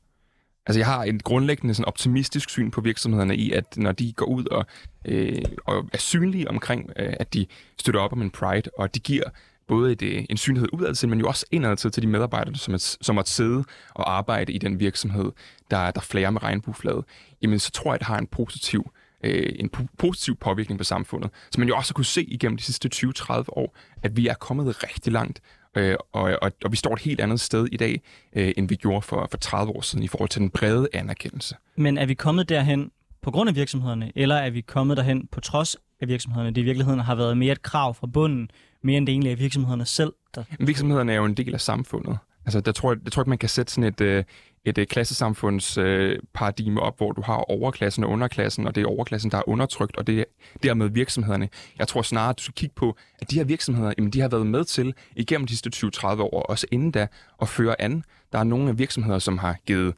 [0.65, 4.25] Altså jeg har et grundlæggende sådan optimistisk syn på virksomhederne i, at når de går
[4.25, 4.65] ud og,
[5.05, 7.45] øh, og er synlige omkring, øh, at de
[7.79, 9.23] støtter op om en Pride, og de giver
[9.67, 12.97] både et, øh, en synlighed udadtil, men jo også indadtil til de medarbejdere, som, er,
[13.01, 15.31] som at sidde og arbejde i den virksomhed,
[15.71, 17.05] der, der flager med regnbueflaget,
[17.41, 18.91] jamen så tror jeg, at det har en positiv
[19.23, 21.29] øh, en po- positiv påvirkning på samfundet.
[21.51, 24.83] Så man jo også kunne se igennem de sidste 20-30 år, at vi er kommet
[24.83, 25.41] rigtig langt,
[25.75, 28.01] øh, og, og, og vi står et helt andet sted i dag,
[28.33, 31.55] øh, end vi gjorde for, for 30 år siden i forhold til den brede anerkendelse.
[31.75, 35.41] Men er vi kommet derhen på grund af virksomhederne, eller er vi kommet derhen på
[35.41, 36.49] trods af virksomhederne?
[36.49, 38.49] Det i virkeligheden har været mere et krav fra bunden,
[38.81, 40.13] mere end det egentlig er virksomhederne selv.
[40.35, 40.43] Der...
[40.59, 42.17] Virksomhederne er jo en del af samfundet.
[42.45, 44.25] Altså, der tror jeg, jeg tror ikke, man kan sætte sådan et,
[44.65, 48.87] øh, et øh, klassesamfundsparadigme øh, op, hvor du har overklassen og underklassen, og det er
[48.87, 50.23] overklassen, der er undertrykt, og det er
[50.63, 51.49] dermed virksomhederne.
[51.79, 54.27] Jeg tror snarere, at du skal kigge på, at de her virksomheder, jamen, de har
[54.27, 57.07] været med til igennem de sidste 20-30 år, også inden da,
[57.41, 58.03] at føre an.
[58.31, 59.93] Der er nogle af virksomheder, som har givet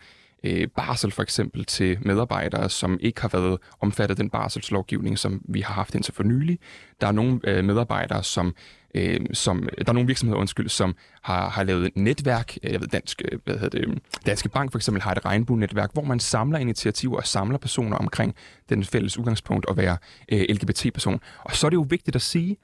[0.45, 5.41] øh, barsel for eksempel til medarbejdere, som ikke har været omfattet af den barselslovgivning, som
[5.49, 6.59] vi har haft indtil for nylig.
[7.01, 8.55] Der er nogle øh, medarbejdere, som
[8.95, 12.81] øh, som, der er nogle virksomheder, undskyld, som har, har lavet et netværk, øh, jeg
[12.81, 16.19] ved, Dansk, øh, hvad hedder det, Danske Bank for eksempel har et regnbue-netværk, hvor man
[16.19, 18.35] samler initiativer og samler personer omkring
[18.69, 19.97] den fælles udgangspunkt at være
[20.31, 21.19] øh, LGBT-person.
[21.43, 22.57] Og så er det jo vigtigt at sige,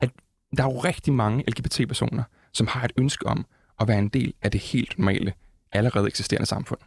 [0.00, 0.10] at
[0.56, 2.22] der er jo rigtig mange LGBT-personer,
[2.52, 3.46] som har et ønske om
[3.80, 5.32] at være en del af det helt normale,
[5.72, 6.80] allerede eksisterende samfund.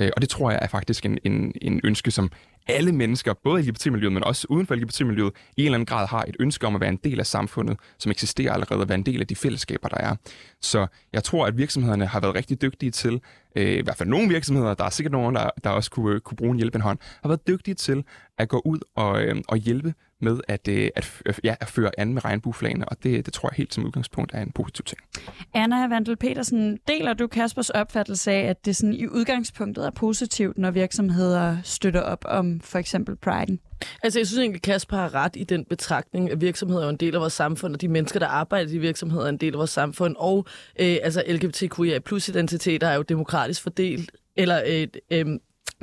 [0.00, 2.30] Øh, og det tror jeg er faktisk en, en, en ønske, som
[2.66, 6.06] alle mennesker, både i LGBT-miljøet, men også uden for LGBT-miljøet, i en eller anden grad
[6.06, 8.98] har et ønske om at være en del af samfundet, som eksisterer allerede, og være
[8.98, 10.16] en del af de fællesskaber, der er.
[10.60, 13.20] Så jeg tror, at virksomhederne har været rigtig dygtige til,
[13.56, 16.36] øh, i hvert fald nogle virksomheder, der er sikkert nogen, der, der også kunne, kunne
[16.36, 18.04] bruge en hjælpende hånd, har været dygtige til
[18.38, 21.90] at gå ud og, øh, og hjælpe med at, øh, at, øh, ja, at føre
[21.98, 25.00] an med regnbueflagene, og det, det tror jeg helt som udgangspunkt er en positiv ting.
[25.54, 30.58] Anna Vandel Petersen, deler du Kaspers opfattelse af, at det sådan i udgangspunktet er positivt,
[30.58, 33.56] når virksomheder støtter op om for eksempel Pride'en?
[34.02, 37.14] Altså, jeg synes egentlig, Kasper har ret i den betragtning, at virksomheder er en del
[37.14, 39.70] af vores samfund, og de mennesker, der arbejder i virksomheder, er en del af vores
[39.70, 40.16] samfund.
[40.18, 40.46] Og
[40.80, 45.26] øh, altså, LGBTQIA plus identiteter er jo demokratisk fordelt, eller øh, øh,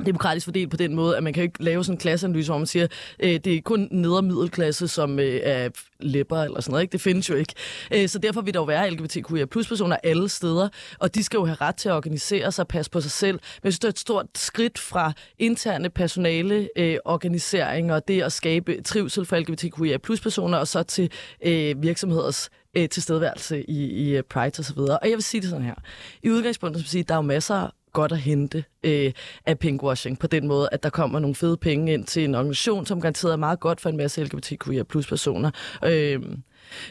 [0.06, 2.66] demokratisk fordelt på den måde, at man kan ikke lave sådan en klasseanalyse, hvor man
[2.66, 2.86] siger,
[3.20, 5.68] øh, det er kun nedre middelklasse, som øh, er
[6.00, 6.82] læpper eller sådan noget.
[6.82, 6.92] Ikke?
[6.92, 7.54] Det findes jo ikke.
[7.94, 11.38] Øh, så derfor vil der jo være LGBTQIA plus personer alle steder, og de skal
[11.38, 13.32] jo have ret til at organisere sig og passe på sig selv.
[13.32, 18.22] Men jeg synes, det er et stort skridt fra interne personale øh, organisering og det
[18.22, 21.10] at skabe trivsel for LGBTQIA plus personer, og så til
[21.44, 24.98] øh, virksomheders øh, tilstedeværelse i, i øh, Pride og så videre.
[24.98, 25.74] Og jeg vil sige det sådan her.
[26.22, 29.12] I udgangspunktet, som sige, der er jo masser godt at hente øh,
[29.46, 32.86] af pinkwashing på den måde, at der kommer nogle fede penge ind til en organisation,
[32.86, 35.50] som garanteret er meget godt for en masse LGBTQIA plus personer.
[35.84, 36.22] Øh,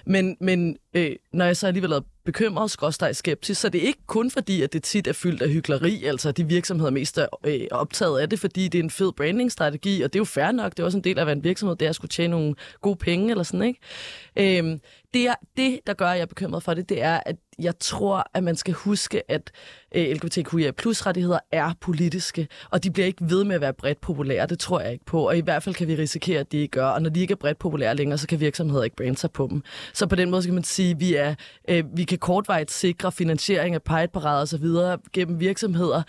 [0.06, 4.06] men men øh, når jeg så alligevel er bekymret, skråstrej skeptisk, så det er ikke
[4.08, 7.60] kun fordi, at det tit er fyldt af hyggeleri, altså de virksomheder mest er øh,
[7.72, 10.72] optaget af det, fordi det er en fed brandingstrategi, og det er jo fair nok,
[10.72, 12.32] det er også en del af at være en virksomhed, det er at skulle tjene
[12.32, 13.76] nogle gode penge eller sådan,
[14.36, 14.60] ikke?
[14.60, 14.80] Øh,
[15.14, 17.80] det, er, det, der gør, at jeg er bekymret for det, det er, at jeg
[17.80, 19.52] tror, at man skal huske, at
[19.96, 24.02] øh, LGBTQIA plus rettigheder er politiske, og de bliver ikke ved med at være bredt
[24.02, 24.48] populære.
[24.48, 26.72] Det tror jeg ikke på, og i hvert fald kan vi risikere, at de ikke
[26.72, 26.86] gør.
[26.86, 29.48] Og når de ikke er bredt populære længere, så kan virksomheder ikke brande sig på
[29.52, 29.64] dem.
[29.94, 31.36] Så på den måde skal man sige, at vi, er,
[31.70, 34.98] øh, vi kan kortvejt sikre finansiering af Pride-parader osv.
[35.14, 36.04] gennem virksomheder,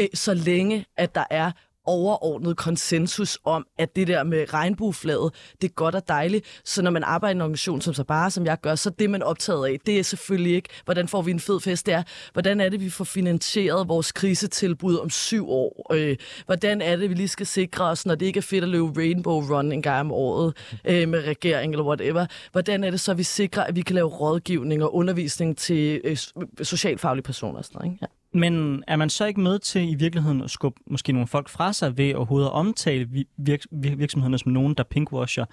[0.00, 1.50] øh, så længe at der er
[1.86, 6.60] overordnet konsensus om, at det der med regnbueflaget, det er godt og dejligt.
[6.64, 9.10] Så når man arbejder i en organisation som så bare, som jeg gør, så det
[9.10, 11.94] man er optaget af, det er selvfølgelig ikke, hvordan får vi en fed fest, det
[11.94, 15.86] er, hvordan er det, vi får finansieret vores krisetilbud om syv år?
[15.92, 16.16] Øh,
[16.46, 19.00] hvordan er det, vi lige skal sikre os, når det ikke er fedt at løbe
[19.00, 22.26] Rainbow Run en gang om året øh, med regeringen eller whatever?
[22.52, 26.16] Hvordan er det så, vi sikrer, at vi kan lave rådgivning og undervisning til øh,
[26.62, 27.92] socialfaglige personer og sådan noget?
[27.92, 27.98] Ikke?
[28.02, 28.21] Ja.
[28.34, 31.72] Men er man så ikke med til i virkeligheden at skubbe måske nogle folk fra
[31.72, 35.44] sig ved overhovedet at omtale virk- virksomhederne som nogen, der pinkwasher?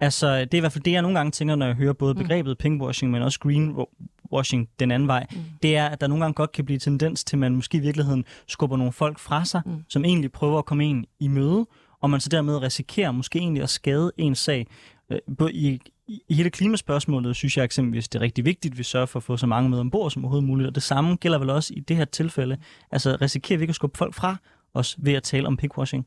[0.00, 2.14] Altså, det er i hvert fald det, jeg nogle gange tænker, når jeg hører både
[2.14, 2.20] mm.
[2.20, 2.56] begrebet mm.
[2.62, 5.26] pinkwashing, men også greenwashing den anden vej.
[5.30, 5.38] Mm.
[5.62, 7.80] Det er, at der nogle gange godt kan blive tendens til, at man måske i
[7.80, 9.84] virkeligheden skubber nogle folk fra sig, mm.
[9.88, 11.66] som egentlig prøver at komme ind i møde,
[12.00, 14.66] og man så dermed risikerer måske egentlig at skade en sag.
[15.10, 19.06] Øh, i, i hele klimaspørgsmålet synes jeg eksempelvis, det er rigtig vigtigt, at vi sørger
[19.06, 20.66] for at få så mange med ombord som overhovedet muligt.
[20.66, 22.58] Og det samme gælder vel også i det her tilfælde.
[22.90, 24.36] Altså risikerer vi ikke at skubbe folk fra
[24.74, 26.06] os ved at tale om pinkwashing?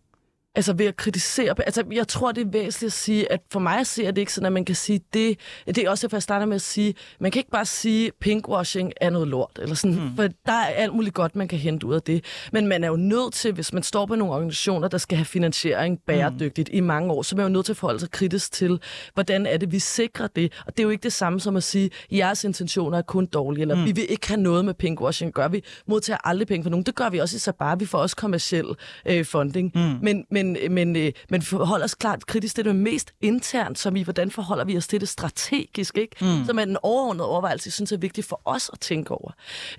[0.55, 1.55] Altså ved at kritisere.
[1.65, 4.45] Altså, jeg tror, det er væsentligt at sige, at for mig ser det ikke sådan,
[4.45, 5.37] at man kan sige det.
[5.67, 8.93] Det er også derfor, jeg starter med at sige, man kan ikke bare sige, pinkwashing
[9.01, 9.59] er noget lort.
[9.61, 10.15] Eller sådan, hmm.
[10.15, 12.23] For der er alt muligt godt, man kan hente ud af det.
[12.51, 15.25] Men man er jo nødt til, hvis man står på nogle organisationer, der skal have
[15.25, 16.77] finansiering bæredygtigt hmm.
[16.77, 18.79] i mange år, så er man jo nødt til at forholde sig kritisk til,
[19.13, 20.53] hvordan er det, vi sikrer det.
[20.65, 23.61] Og det er jo ikke det samme som at sige, jeres intentioner er kun dårlige,
[23.61, 23.85] eller hmm.
[23.85, 25.33] vi vil ikke have noget med pinkwashing.
[25.33, 26.85] Gør vi modtager aldrig penge for nogen.
[26.85, 27.75] Det gør vi også i Sabar.
[27.75, 28.65] Vi får også kommersiel
[29.05, 29.71] øh, funding.
[29.73, 29.97] Hmm.
[30.01, 33.95] Men, men men, men, øh, men forholder os klart kritisk til det mest internt, som
[33.95, 36.15] i, hvordan forholder vi os til det strategisk, ikke?
[36.21, 36.45] Mm.
[36.45, 39.31] Som er den overordnede overvejelse, jeg synes er vigtigt for os at tænke over.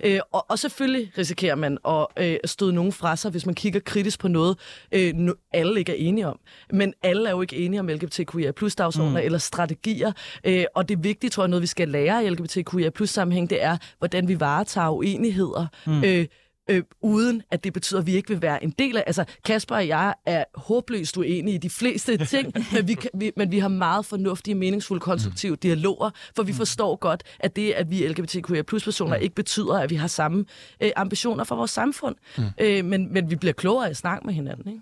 [0.03, 3.79] Øh, og, og selvfølgelig risikerer man at øh, støde nogen fra sig, hvis man kigger
[3.79, 4.57] kritisk på noget,
[4.91, 5.13] øh,
[5.53, 6.39] alle ikke er enige om.
[6.71, 9.25] Men alle er jo ikke enige om LGBTQIA plus dagsordner mm.
[9.25, 10.11] eller strategier.
[10.43, 13.63] Øh, og det vigtige, tror jeg, noget vi skal lære i LGBTQIA plus sammenhæng, det
[13.63, 15.67] er, hvordan vi varetager uenigheder.
[15.85, 16.03] Mm.
[16.03, 16.25] Øh,
[16.69, 19.03] øh, uden at det betyder, at vi ikke vil være en del af...
[19.07, 23.51] Altså, Kasper og jeg er håbløst uenige i de fleste ting, men, vi, vi, men
[23.51, 25.57] vi har meget fornuftige, meningsfulde, konstruktive mm.
[25.57, 26.57] dialoger, for vi mm.
[26.57, 29.23] forstår godt, at det, at vi LGBTQIA plus personer, mm.
[29.23, 30.45] ikke betyder, at vi har samme
[30.81, 32.15] øh, ambitioner for vores samfund.
[32.37, 32.43] Mm.
[32.61, 34.81] Øh, men, men vi bliver klogere at snakke med hinanden, ikke?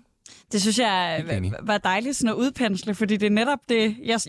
[0.52, 1.24] Det synes jeg
[1.62, 4.20] var dejligt sådan at udpensle, fordi det er netop det, jeg,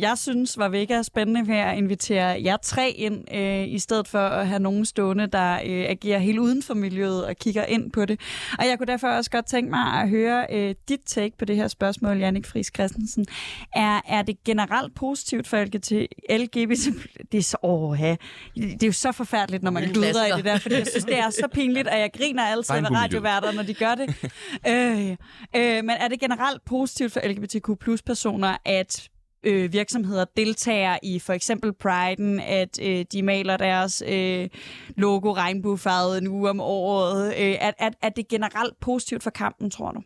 [0.00, 4.18] jeg synes var mega spændende ved at invitere jer tre ind, øh, i stedet for
[4.18, 8.04] at have nogen stående, der øh, agerer helt uden for miljøet og kigger ind på
[8.04, 8.20] det.
[8.58, 11.56] Og jeg kunne derfor også godt tænke mig at høre øh, dit take på det
[11.56, 13.26] her spørgsmål, Jannik Friis Christensen.
[13.74, 15.92] Er, er det generelt positivt for LGBT?
[16.30, 16.88] LGBT
[17.32, 18.16] det er så, åh, ja.
[18.56, 21.18] det er jo så forfærdeligt, når man gluder i det der, fordi jeg synes, det
[21.18, 24.14] er så pinligt, at jeg griner altid ved radioværter, når de gør det.
[24.72, 25.16] øh,
[25.56, 29.08] øh, men er det generelt positivt for LGBTQ plus personer, at
[29.44, 34.48] øh, virksomheder deltager i for eksempel Pride'en, at øh, de maler deres øh,
[34.96, 37.26] logo regnbuefarvet en uge om året.
[37.26, 40.02] Øh, at, at, at det generelt positivt for kampen, tror du?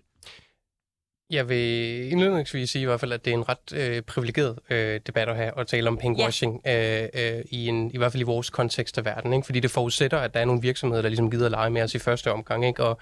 [1.30, 5.00] Jeg vil indledningsvis sige i hvert fald, at det er en ret øh, privilegeret øh,
[5.06, 7.02] debat at have at tale om pinkwashing, ja.
[7.02, 9.32] øh, øh, i, en, i hvert fald i vores kontekst af verden.
[9.32, 9.46] Ikke?
[9.46, 11.94] Fordi det forudsætter, at der er nogle virksomheder, der ligesom gider at lege med os
[11.94, 12.66] i første omgang.
[12.66, 12.84] Ikke?
[12.84, 12.98] Og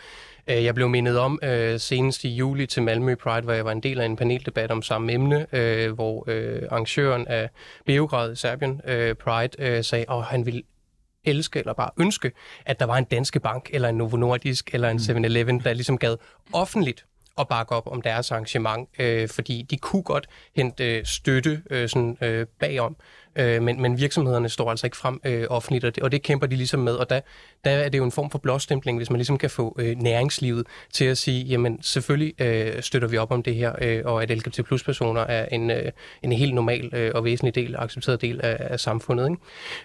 [0.47, 3.73] øh, jeg blev mindet om øh, senest i juli til Malmø Pride, hvor jeg var
[3.73, 7.51] en del af en paneldebat om samme emne, øh, hvor øh, arrangøren af
[7.87, 10.63] Beograd i Serbien, øh, Pride, øh, sagde, at han ville
[11.25, 12.33] elske eller bare ønske,
[12.67, 15.99] at der var en Danske Bank, eller en Novo Nordisk, eller en 7-Eleven, der ligesom
[15.99, 16.17] gad
[16.53, 17.05] offentligt
[17.39, 21.89] at bakke op om deres arrangement, øh, fordi de kunne godt hente øh, støtte øh,
[21.89, 22.97] sådan, øh, bagom,
[23.37, 26.47] øh, men, men virksomhederne står altså ikke frem øh, offentligt, og det, og det kæmper
[26.47, 27.21] de ligesom med, og der,
[27.65, 30.67] der er det jo en form for blåstempling, hvis man ligesom kan få øh, næringslivet
[30.93, 34.31] til at sige, jamen selvfølgelig øh, støtter vi op om det her, øh, og at
[34.31, 35.93] LGBT plus personer er en, øh,
[36.23, 39.31] en helt normal øh, og væsentlig del, accepteret del af, af samfundet.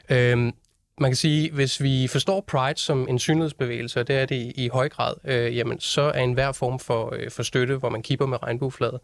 [0.09, 0.33] Ikke?
[0.33, 0.51] Øh,
[0.99, 4.65] man kan sige, hvis vi forstår Pride som en synlighedsbevægelse, og det er det i,
[4.65, 8.01] i høj grad, øh, jamen så er enhver form for, øh, for støtte, hvor man
[8.01, 8.99] kipper med regnbueflaget,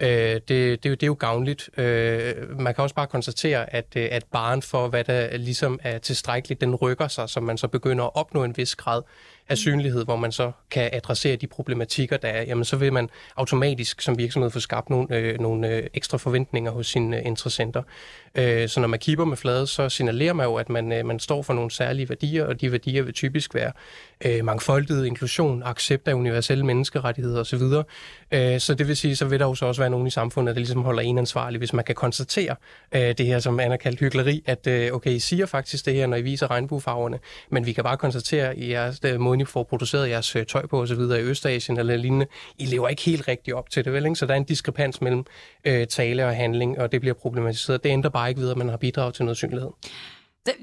[0.00, 1.70] øh, det, det, det er jo gavnligt.
[1.78, 5.98] Øh, man kan også bare konstatere, at, øh, at baren for, hvad der ligesom er
[5.98, 9.02] tilstrækkeligt, den rykker sig, så man så begynder at opnå en vis grad
[9.50, 13.08] af synlighed, hvor man så kan adressere de problematikker, der er, jamen så vil man
[13.36, 17.82] automatisk som virksomhed få skabt nogle, øh, nogle øh, ekstra forventninger hos sine øh, interessenter.
[18.34, 21.18] Øh, så når man kigger med flade, så signalerer man jo, at man, øh, man
[21.18, 23.72] står for nogle særlige værdier, og de værdier vil typisk være
[24.24, 27.62] øh, mangfoldighed, inklusion, accept af universelle menneskerettigheder osv.
[28.32, 30.54] Øh, så det vil sige, så vil der jo så også være nogen i samfundet,
[30.54, 32.56] der ligesom holder en ansvarlig, hvis man kan konstatere
[32.92, 36.06] øh, det her, som Anna kaldt hyggeleri, at øh, okay, I siger faktisk det her,
[36.06, 37.18] når I viser regnbuefarverne,
[37.50, 40.66] men vi kan bare konstatere i jeres øh, måden, I får produceret jeres øh, tøj
[40.66, 41.00] på osv.
[41.00, 42.26] i Østasien eller lignende,
[42.58, 44.04] I lever ikke helt rigtigt op til det, vel?
[44.04, 44.16] Ikke?
[44.16, 45.24] Så der er en diskrepans mellem
[45.64, 47.84] øh, tale og handling, og det bliver problematiseret.
[47.84, 49.70] Det ændrer bare ikke videre, at man har bidraget til noget synlighed.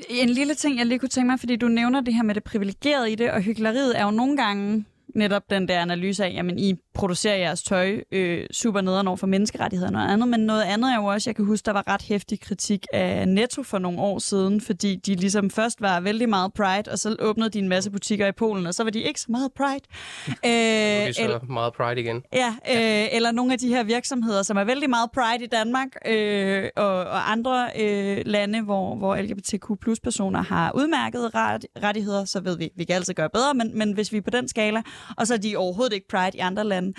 [0.10, 2.44] En lille ting, jeg lige kunne tænke mig, fordi du nævner det her med det
[2.44, 6.60] privilegerede i det, og hyggeleriet er jo nogle gange netop den der analyse af, jamen
[6.60, 10.92] I producerer jeres tøj øh, super nederen over for menneskerettigheder og andet, men noget andet
[10.92, 14.00] er jo også, jeg kan huske, der var ret hæftig kritik af Netto for nogle
[14.00, 17.68] år siden, fordi de ligesom først var vældig meget Pride, og så åbnede de en
[17.68, 19.82] masse butikker i Polen, og så var de ikke så meget Pride.
[20.48, 22.24] Øh, så eller, meget Pride igen.
[22.34, 25.88] Ja, øh, eller nogle af de her virksomheder, som er vældig meget Pride i Danmark
[26.06, 32.26] øh, og, og andre øh, lande, hvor, hvor LGBTQ plus personer har udmærket ret, rettigheder,
[32.26, 34.48] så ved vi, vi kan altid gøre bedre, men, men hvis vi er på den
[34.48, 34.82] skala,
[35.18, 36.94] og så er de overhovedet ikke Pride i andre lande,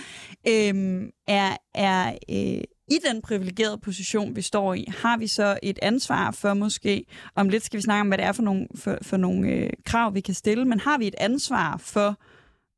[0.48, 5.78] øhm, er, er øh, i den privilegerede position, vi står i, har vi så et
[5.82, 8.98] ansvar for måske, om lidt skal vi snakke om, hvad det er for nogle, for,
[9.02, 12.16] for nogle øh, krav, vi kan stille, men har vi et ansvar for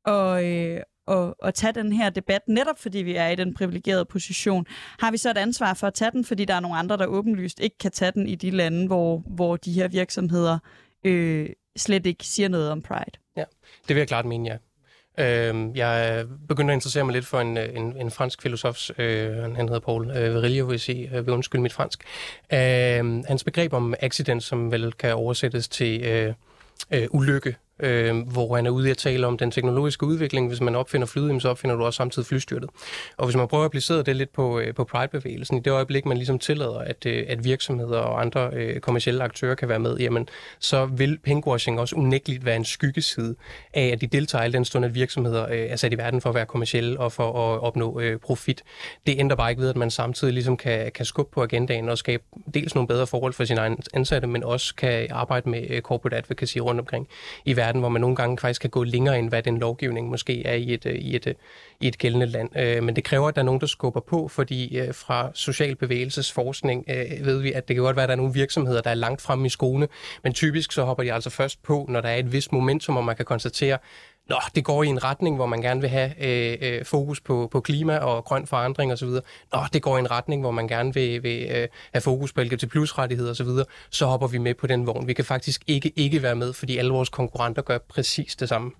[0.09, 4.05] at, øh, at, at tage den her debat, netop fordi vi er i den privilegerede
[4.05, 4.65] position,
[4.99, 7.05] har vi så et ansvar for at tage den, fordi der er nogle andre, der
[7.05, 10.59] åbenlyst ikke kan tage den i de lande, hvor, hvor de her virksomheder
[11.03, 13.11] øh, slet ikke siger noget om Pride?
[13.37, 13.43] Ja,
[13.87, 14.57] det vil jeg klart mene, ja.
[15.17, 19.55] Øh, jeg begyndte at interessere mig lidt for en, øh, en, en fransk filosof, øh,
[19.55, 22.03] han hedder Paul øh, Virilio, vil jeg sige, øh, vil undskylde mit fransk.
[22.53, 26.33] Øh, hans begreb om accident, som vel kan oversættes til øh,
[26.91, 30.47] øh, ulykke, øh, hvor han er ude i at tale om den teknologiske udvikling.
[30.47, 32.69] Hvis man opfinder flyet, så opfinder du også samtidig flystyrtet.
[33.17, 36.05] Og hvis man prøver at applicere det lidt på, øh, på Pride-bevægelsen, i det øjeblik,
[36.05, 39.97] man ligesom tillader, at, øh, at virksomheder og andre øh, kommersielle aktører kan være med,
[39.97, 40.27] jamen,
[40.59, 43.35] så vil pinkwashing også unægteligt være en skyggeside
[43.73, 46.29] af, at de deltager i den stund, at virksomheder øh, er sat i verden for
[46.29, 48.63] at være kommersielle og for at opnå øh, profit.
[49.07, 51.97] Det ændrer bare ikke ved, at man samtidig ligesom kan, kan skubbe på agendaen og
[51.97, 56.17] skabe dels nogle bedre forhold for sine ansatte, men også kan arbejde med øh, corporate
[56.17, 57.07] advocacy rundt omkring
[57.45, 60.09] i verden verden, hvor man nogle gange faktisk kan gå længere end, hvad den lovgivning
[60.09, 61.33] måske er i et, øh, i et, øh,
[61.79, 62.49] i et gældende land.
[62.57, 65.75] Øh, men det kræver, at der er nogen, der skubber på, fordi øh, fra social
[65.75, 66.85] bevægelsesforskning
[67.21, 69.21] ved vi, at det kan godt være, at der er nogle virksomheder, der er langt
[69.21, 69.87] fremme i skoene,
[70.23, 73.03] men typisk så hopper de altså først på, når der er et vist momentum, og
[73.03, 73.77] man kan konstatere,
[74.31, 77.49] Nå, det går i en retning, hvor man gerne vil have øh, øh, fokus på,
[77.51, 79.07] på klima og grøn forandring osv.
[79.53, 82.41] Nå, det går i en retning, hvor man gerne vil, vil øh, have fokus på
[82.41, 83.45] LGBT plus rettigheder osv.
[83.45, 85.07] Så, så hopper vi med på den vogn.
[85.07, 88.71] Vi kan faktisk ikke ikke være med, fordi alle vores konkurrenter gør præcis det samme.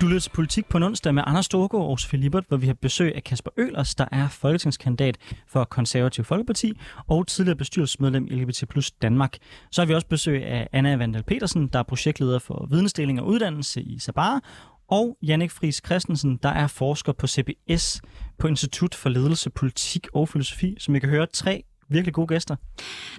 [0.00, 2.66] Du lytter til Politik på en onsdag med Anders Storgård og Sofie Libert, hvor vi
[2.66, 5.16] har besøg af Kasper Ølers, der er folketingskandidat
[5.48, 6.72] for Konservativ Folkeparti
[7.06, 9.36] og tidligere bestyrelsesmedlem i LGBT Plus Danmark.
[9.72, 13.26] Så har vi også besøg af Anna Vandal Petersen, der er projektleder for vidensdeling og
[13.26, 14.40] uddannelse i Sabar,
[14.88, 18.00] og Jannik Friis Christensen, der er forsker på CBS
[18.38, 22.56] på Institut for Ledelse, Politik og Filosofi, som I kan høre tre virkelig gode gæster.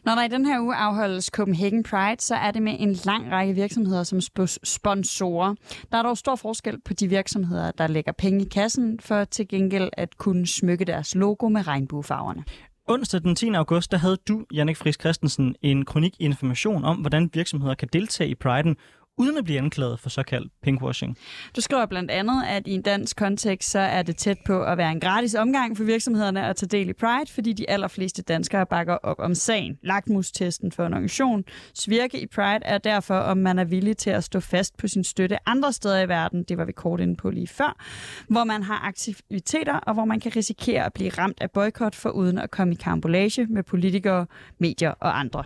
[0.05, 3.31] Når der i den her uge afholdes Copenhagen Pride, så er det med en lang
[3.31, 4.21] række virksomheder som
[4.63, 5.55] sponsorer.
[5.91, 9.47] Der er dog stor forskel på de virksomheder, der lægger penge i kassen for til
[9.47, 12.43] gengæld at kunne smykke deres logo med regnbuefarverne.
[12.89, 13.49] Onsdag den 10.
[13.49, 17.87] august, der havde du, Jannik Friis Christensen, en kronik i information om, hvordan virksomheder kan
[17.93, 18.73] deltage i Pride'en
[19.17, 21.17] uden at blive anklaget for såkaldt pinkwashing.
[21.55, 24.77] Du skriver blandt andet, at i en dansk kontekst, så er det tæt på at
[24.77, 28.65] være en gratis omgang for virksomhederne at tage del i Pride, fordi de allerfleste danskere
[28.65, 29.77] bakker op om sagen.
[29.83, 31.43] Lakmustesten for en organisation
[31.87, 35.03] virke i Pride er derfor, om man er villig til at stå fast på sin
[35.03, 37.83] støtte andre steder i verden, det var vi kort inde på lige før,
[38.29, 42.09] hvor man har aktiviteter, og hvor man kan risikere at blive ramt af boykot for
[42.09, 44.25] uden at komme i kambolage med politikere,
[44.59, 45.43] medier og andre.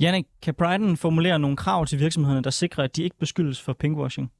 [0.00, 3.72] Jannik, kan Brighton formulere nogle krav til virksomhederne, der sikrer, at de ikke beskyldes for
[3.72, 4.32] pinkwashing?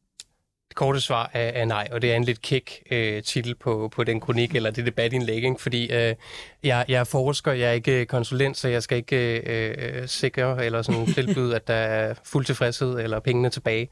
[0.68, 3.88] Det korte svar er, er nej, og det er en lidt kæk øh, titel på,
[3.92, 5.56] på den kronik, eller det debatindlæg, ikke?
[5.58, 6.14] fordi øh,
[6.66, 10.82] jeg, jeg er forsker, jeg er ikke konsulent, så jeg skal ikke øh, sikre eller
[10.82, 13.88] sådan tilbyde, at der er fuld tilfredshed eller pengene tilbage.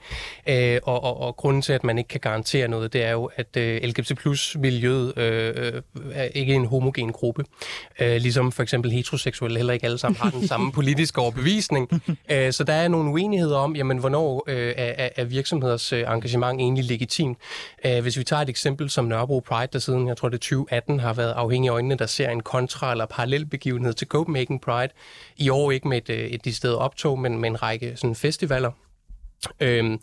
[0.48, 3.30] Øh, og, og, og grunden til, at man ikke kan garantere noget, det er jo,
[3.36, 7.44] at øh, LGBT plus miljøet øh, er ikke en homogen gruppe.
[8.00, 12.02] Øh, ligesom for eksempel heteroseksuelle heller ikke alle sammen har den samme politiske overbevisning.
[12.30, 16.60] Øh, så der er nogle uenigheder om, jamen, hvornår øh, er, er virksomheders øh, engagement
[16.60, 17.38] egentlig legitimt.
[17.86, 20.38] Øh, hvis vi tager et eksempel som Nørrebro Pride, der siden, jeg tror det er
[20.38, 24.92] 2018, har været afhængig af øjnene, der ser en kontra- eller parallelbegivenhed til Copenhagen Pride.
[25.36, 28.70] I år ikke med et, øh, et sted optog, men med en række sådan festivaler.
[29.60, 30.00] Øhm,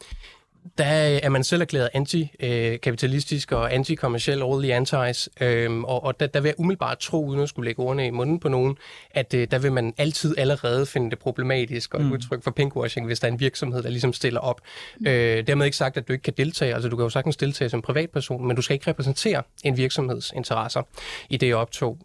[0.77, 0.85] der
[1.23, 6.39] er man selv erklæret antikapitalistisk og antikommersiel all the antis, øhm, og, og der, der
[6.39, 8.77] vil jeg umiddelbart tro, uden at skulle lægge ordene i munden på nogen,
[9.11, 12.11] at øh, der vil man altid allerede finde det problematisk og et mm.
[12.11, 14.61] udtryk for pinkwashing, hvis der er en virksomhed, der ligesom stiller op.
[15.07, 17.69] Øh, dermed ikke sagt, at du ikke kan deltage, altså du kan jo sagtens deltage
[17.69, 20.81] som privatperson, men du skal ikke repræsentere en virksomheds interesser
[21.29, 21.97] i det optog.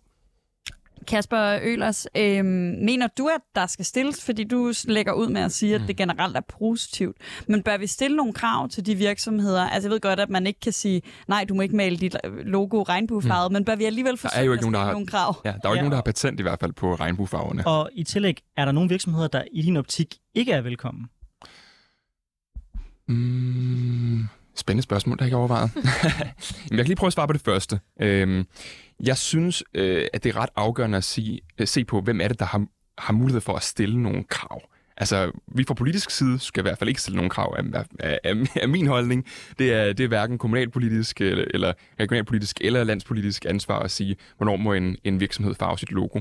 [1.06, 5.52] Kasper Ølers, øh, mener du, at der skal stilles, fordi du lægger ud med at
[5.52, 5.86] sige, at mm.
[5.86, 7.16] det generelt er positivt,
[7.48, 9.62] men bør vi stille nogle krav til de virksomheder?
[9.62, 12.16] Altså jeg ved godt, at man ikke kan sige, nej, du må ikke male dit
[12.44, 13.52] logo regnbuefarvet, mm.
[13.52, 15.40] men bør vi alligevel forsøge der er jo ikke nogen, der har, nogle krav?
[15.44, 15.80] Ja, der er jo ikke ja.
[15.80, 17.66] nogen, der har patent i hvert fald på regnbuefarverne.
[17.66, 21.06] Og i tillæg, er der nogle virksomheder, der i din optik ikke er velkommen?
[23.08, 24.24] Mm,
[24.60, 25.70] spændende spørgsmål, der jeg ikke overvejet.
[26.70, 27.80] jeg kan lige prøve at svare på det første.
[28.00, 28.46] Øhm,
[29.00, 32.28] jeg synes, øh, at det er ret afgørende at sige, øh, se på, hvem er
[32.28, 32.66] det, der har,
[32.98, 34.62] har mulighed for at stille nogle krav.
[34.96, 38.18] Altså, vi fra politisk side skal i hvert fald ikke stille nogen krav af, af,
[38.24, 39.26] af, af min holdning.
[39.58, 44.56] Det er, det er hverken kommunalpolitisk eller, eller regionalpolitisk eller landspolitisk ansvar at sige, hvornår
[44.56, 46.20] må en, en virksomhed farve sit logo.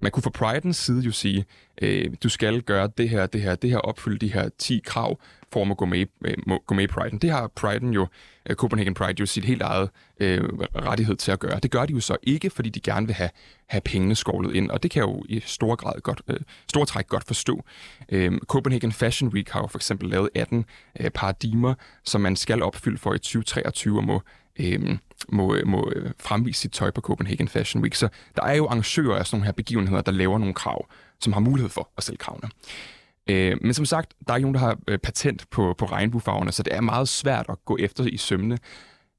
[0.00, 1.44] Man kunne fra Pridens side jo sige,
[1.82, 5.18] øh, du skal gøre det her, det her, det her, opfylde de her 10 krav,
[5.54, 7.18] for at gå med, øh, må gå med i Priden.
[7.18, 8.06] Det har Priden jo,
[8.46, 9.90] øh, Copenhagen Pride, jo sit helt eget
[10.20, 11.60] øh, rettighed til at gøre.
[11.60, 13.30] Det gør de jo så ikke, fordi de gerne vil have,
[13.66, 16.36] have pengene skovlet ind, og det kan jeg jo i stor grad godt, øh,
[16.68, 17.64] stor træk godt forstå.
[18.08, 20.64] Øh, Copenhagen Fashion Week har jo for eksempel lavet 18
[21.00, 21.74] øh, paradigmer,
[22.04, 24.22] som man skal opfylde for i 2023 og må
[24.60, 24.98] øh,
[25.28, 27.94] må, må øh, fremvise sit tøj på Copenhagen Fashion Week.
[27.94, 30.86] Så der er jo arrangører af sådan nogle her begivenheder, der laver nogle krav,
[31.20, 32.48] som har mulighed for at stille kravene.
[33.30, 36.52] Øh, men som sagt, der er ikke nogen, der har øh, patent på, på regnbuefarverne,
[36.52, 38.58] så det er meget svært at gå efter i sømne.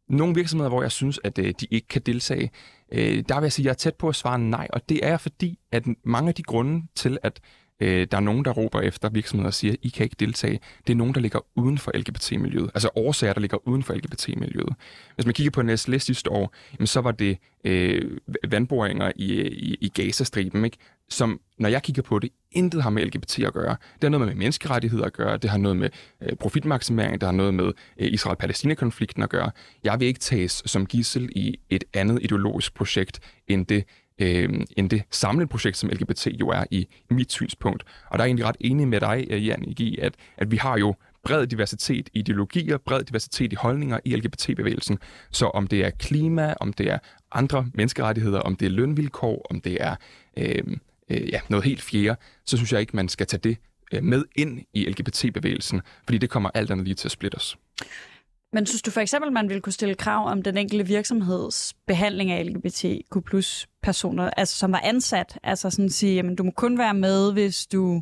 [0.10, 2.52] Nogle virksomheder, hvor jeg synes, at øh, de ikke kan deltage,
[2.92, 5.06] øh, der vil jeg sige, at jeg er tæt på at svare nej, og det
[5.06, 7.40] er fordi, at mange af de grunde til, at
[7.80, 10.60] øh, der er nogen, der råber efter virksomheder og siger, I kan ikke deltage.
[10.88, 12.72] Det er nogen, der ligger uden for LGBT-miljøet.
[12.74, 14.76] Altså årsager, der ligger uden for LGBT-miljøet.
[15.16, 18.18] Hvis man kigger på Nestlé sidste år, jamen, så var det øh,
[18.48, 20.78] vandboringer i, øh, i, i Gazastriben, ikke?
[21.10, 23.76] som, når jeg kigger på det, intet har med LGBT at gøre.
[23.94, 25.90] Det har noget med menneskerettigheder at gøre, det har noget med
[26.22, 29.52] øh, profitmaksimering, det har noget med øh, Israel-Palæstina-konflikten at gøre.
[29.84, 33.84] Jeg vil ikke tages som gissel i et andet ideologisk projekt, end det
[34.22, 37.84] øh, end det samlede projekt, som LGBT jo er i, i mit synspunkt.
[38.10, 40.58] Og der er jeg egentlig ret enig med dig, øh, Jan, i, at, at vi
[40.58, 45.00] har jo bred diversitet i ideologier, bred diversitet i holdninger i LGBT-bevægelsen.
[45.32, 47.00] Så om det er klima, om det er
[47.32, 49.96] andre menneskerettigheder, om det er lønvilkår, om det er
[50.38, 50.64] øh,
[51.10, 53.58] øh, ja, noget helt fjerde, så synes jeg ikke, man skal tage det
[53.92, 57.58] øh, med ind i LGBT-bevægelsen, fordi det kommer alt andet lige til at splitte os.
[58.56, 62.32] Men synes du for eksempel, man ville kunne stille krav om den enkelte virksomheds behandling
[62.32, 65.40] af LGBTQ plus personer, altså som var ansat?
[65.44, 68.02] Altså sådan at sige, jamen du må kun være med, hvis du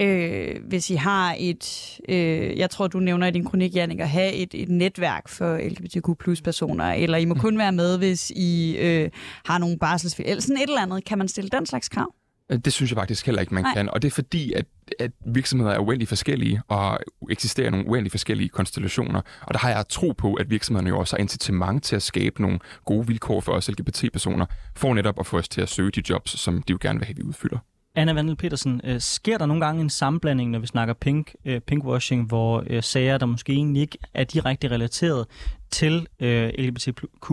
[0.00, 4.08] øh, hvis I har et, øh, jeg tror du nævner i din kronik, Jannik, at
[4.08, 8.30] have et, et netværk for LGBTQ plus personer, eller I må kun være med, hvis
[8.30, 9.10] I øh,
[9.44, 11.04] har nogle barselsfælder, eller sådan et eller andet.
[11.04, 12.14] Kan man stille den slags krav?
[12.52, 13.74] Øh, det synes jeg faktisk heller ikke, man Nej.
[13.74, 13.90] kan.
[13.90, 14.66] Og det er fordi, at,
[14.98, 16.98] at virksomheder er uendelig forskellige, og
[17.30, 19.20] eksisterer nogle uendelig forskellige konstellationer.
[19.42, 22.42] Og der har jeg tro på, at virksomhederne jo også har incitament til at skabe
[22.42, 26.02] nogle gode vilkår for os LGBT-personer, for netop at få os til at søge de
[26.10, 27.58] jobs, som de jo gerne vil have, vi udfylder.
[27.96, 31.60] Anna Vandel Petersen, øh, sker der nogle gange en sammenblanding, når vi snakker pink, øh,
[31.60, 35.26] pinkwashing, hvor øh, sager, der måske egentlig ikke er direkte relateret
[35.70, 37.30] til øh, LGBTQ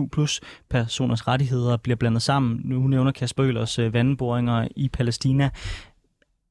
[0.70, 2.60] personers rettigheder, bliver blandet sammen?
[2.64, 5.50] Nu nævner Kasper Ølers øh, vandboringer i Palæstina.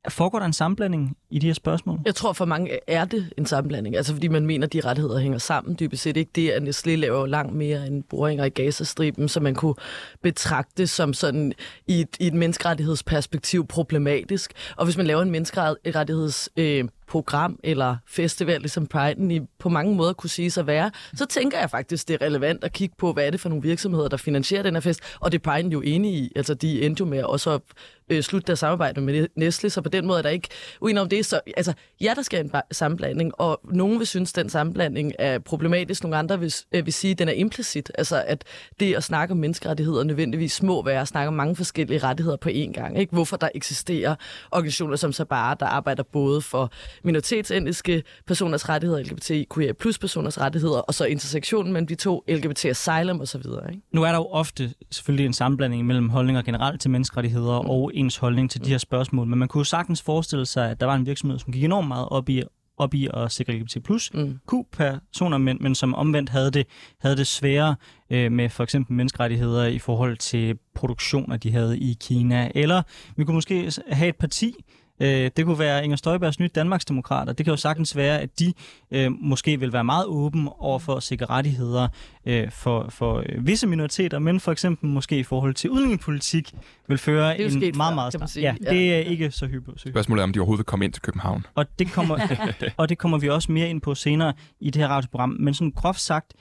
[0.09, 1.99] Foregår der en sammenblanding i de her spørgsmål?
[2.05, 5.19] Jeg tror for mange er det en sammenblanding, altså fordi man mener, at de rettigheder
[5.19, 6.17] hænger sammen dybest set.
[6.17, 9.75] Ikke det, at Nestlé laver jo langt mere end boringer i Gazastriben, så man kunne
[10.21, 11.53] betragte som sådan
[11.87, 14.53] i et, i et menneskerettighedsperspektiv problematisk.
[14.77, 19.95] Og hvis man laver en menneskerettigheds øh, program eller festival, ligesom Pride'en i på mange
[19.95, 23.13] måder kunne sige sig være, så tænker jeg faktisk, det er relevant at kigge på,
[23.13, 24.99] hvad er det for nogle virksomheder, der finansierer den her fest.
[25.19, 26.31] Og det er Pride'en jo enige i.
[26.35, 27.61] Altså, de endte jo med også at
[28.09, 30.47] øh, slutte deres samarbejde med Nestle, så på den måde er der ikke
[30.81, 31.20] uenig om det.
[31.23, 36.03] Så altså, ja, der skal en sammenblanding, og nogen vil synes, den sammenblanding er problematisk,
[36.03, 37.91] nogle andre vil, øh, vil sige, at den er implicit.
[37.97, 38.43] Altså, at
[38.79, 42.49] det at snakke om menneskerettigheder nødvendigvis må være at snakke om mange forskellige rettigheder på
[42.49, 42.99] én gang.
[42.99, 43.13] Ikke?
[43.13, 44.15] Hvorfor der eksisterer
[44.51, 46.71] organisationer som Sabara, der arbejder både for
[47.03, 53.21] minoritetsendiske personers rettigheder, LGBTQIA plus personers rettigheder, og så intersektionen mellem de to, LGBT Asylum
[53.21, 53.41] osv.
[53.69, 53.81] Ikke?
[53.91, 57.69] Nu er der jo ofte selvfølgelig en sammenblanding mellem holdninger generelt til menneskerettigheder mm.
[57.69, 60.79] og ens holdning til de her spørgsmål, men man kunne jo sagtens forestille sig, at
[60.79, 62.43] der var en virksomhed, som gik enormt meget op i
[62.77, 64.39] op i at sikre LGBT plus mm.
[64.51, 66.67] Q-personer, men, men som omvendt havde det,
[67.01, 67.75] havde det sværere
[68.09, 72.51] øh, med for eksempel menneskerettigheder i forhold til produktioner, de havde i Kina.
[72.55, 72.81] Eller
[73.15, 74.55] vi kunne måske have et parti,
[75.01, 77.33] Øh, det kunne være Inger Støjbergs nye Danmarksdemokrater.
[77.33, 78.53] Det kan jo sagtens være, at de
[78.91, 81.87] øh, måske vil være meget åben over for at sikre rettigheder
[82.25, 86.53] øh, for, for øh, visse minoriteter, men for eksempel måske i forhold til udlændingepolitik
[86.87, 89.81] vil føre en meget, meget, meget Ja, det er ikke så hyppigt.
[89.81, 91.45] Spørgsmålet er, om de overhovedet vil komme ind til København.
[91.55, 92.19] Og det kommer,
[92.77, 95.37] og det kommer vi også mere ind på senere i det her radioprogram.
[95.39, 96.33] Men sådan groft sagt,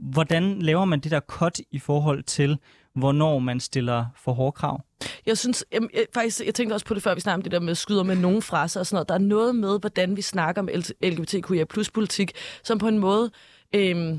[0.00, 2.58] hvordan laver man det der cut i forhold til,
[2.96, 4.80] hvornår man stiller for hårde krav?
[5.26, 7.52] Jeg synes, jeg, jeg, faktisk, jeg tænkte også på det før, vi snakkede om det
[7.52, 9.08] der med skyder med nogen fraser og sådan noget.
[9.08, 10.68] Der er noget med, hvordan vi snakker om
[11.02, 12.32] LGBTQIA plus politik,
[12.62, 13.30] som på en måde
[13.74, 14.18] øh,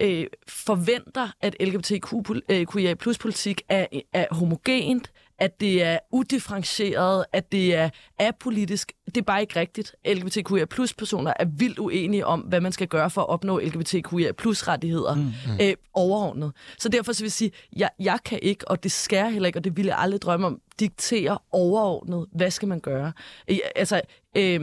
[0.00, 7.52] øh, forventer, at LGBTQIA øh, plus politik er, er homogent, at det er udifferentieret, at
[7.52, 8.92] det er apolitisk.
[9.06, 9.94] Det er bare ikke rigtigt.
[10.06, 14.32] LGBTQIA plus personer er vildt uenige om, hvad man skal gøre for at opnå LGBTQIA
[14.32, 15.58] plus rettigheder mm, mm.
[15.60, 16.52] Øh, overordnet.
[16.78, 19.46] Så derfor så vil jeg sige, jeg, jeg kan ikke, og det skal jeg heller
[19.46, 23.12] ikke, og det ville jeg aldrig drømme om, diktere overordnet, hvad skal man gøre.
[23.48, 24.00] Øh, altså,
[24.36, 24.60] øh,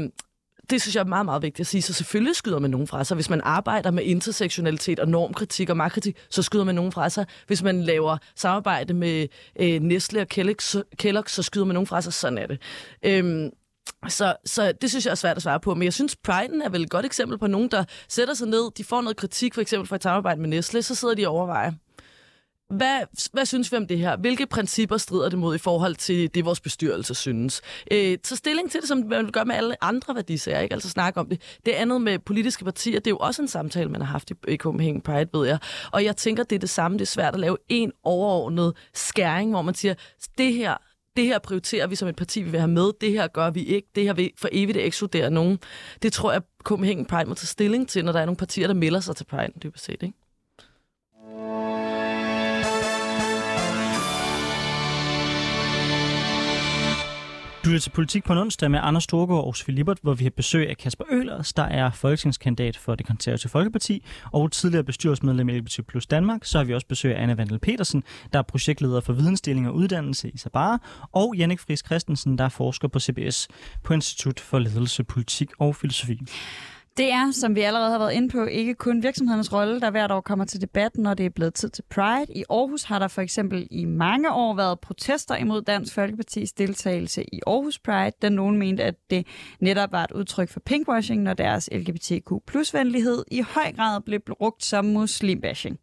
[0.69, 1.81] det synes jeg er meget, meget vigtigt at sige.
[1.81, 3.15] Så selvfølgelig skyder man nogen fra sig.
[3.15, 7.25] Hvis man arbejder med intersektionalitet og normkritik og magtkritik, så skyder man nogen fra sig.
[7.47, 9.27] Hvis man laver samarbejde med
[9.59, 12.13] øh, Nestle og Kellogg, så, Kellogg, så skyder man nogen fra sig.
[12.13, 12.61] Sådan er det.
[13.03, 13.49] Øhm,
[14.07, 15.73] så, så det synes jeg er svært at svare på.
[15.73, 18.71] Men jeg synes, Pride'en er vel et godt eksempel på nogen, der sætter sig ned,
[18.77, 21.33] de får noget kritik, for eksempel fra et samarbejde med Nestle, så sidder de og
[21.33, 21.71] overvejer,
[22.69, 23.01] hvad,
[23.33, 24.17] hvad synes vi om det her?
[24.17, 27.61] Hvilke principper strider det mod i forhold til det, vores bestyrelse synes?
[27.91, 30.73] Øh, så stilling til det, som man vil gøre med alle andre værdisager, ikke?
[30.73, 31.59] Altså snakke om det.
[31.65, 34.33] Det andet med politiske partier, det er jo også en samtale, man har haft i,
[34.47, 35.57] i Copenhagen Pride, ved jeg.
[35.91, 36.97] Og jeg tænker, det er det samme.
[36.97, 39.93] Det er svært at lave en overordnet skæring, hvor man siger,
[40.37, 40.77] det her
[41.15, 43.63] det her prioriterer vi som et parti, vi vil have med, det her gør vi
[43.63, 45.59] ikke, det her vil for evigt ekskludere nogen.
[46.01, 48.73] Det tror jeg, Copenhagen Pride må tage stilling til, når der er nogle partier, der
[48.73, 50.03] melder sig til Pride, dybest set.
[50.03, 50.13] Ikke?
[57.65, 60.23] Du er til Politik på en onsdag med Anders Storgård og Sofie Libert, hvor vi
[60.23, 64.03] har besøg af Kasper Ølers, der er folketingskandidat for det konservative Folkeparti
[64.33, 66.45] og tidligere bestyrelsesmedlem i LGBT Plus Danmark.
[66.45, 68.03] Så har vi også besøg af Anna Vandel Petersen,
[68.33, 70.79] der er projektleder for vidensdeling og uddannelse i Sabara,
[71.11, 73.47] og Jannik Friis Christensen, der er forsker på CBS
[73.83, 76.19] på Institut for Ledelse, Politik og Filosofi.
[76.97, 80.11] Det er, som vi allerede har været inde på, ikke kun virksomhedernes rolle, der hvert
[80.11, 82.25] år kommer til debat, når det er blevet tid til Pride.
[82.35, 87.23] I Aarhus har der for eksempel i mange år været protester imod Dansk Folkepartis deltagelse
[87.23, 89.27] i Aarhus Pride, da nogen mente, at det
[89.59, 94.19] netop var et udtryk for pinkwashing, når deres LGBTQ plus venlighed i høj grad blev
[94.19, 95.79] brugt som muslimbashing.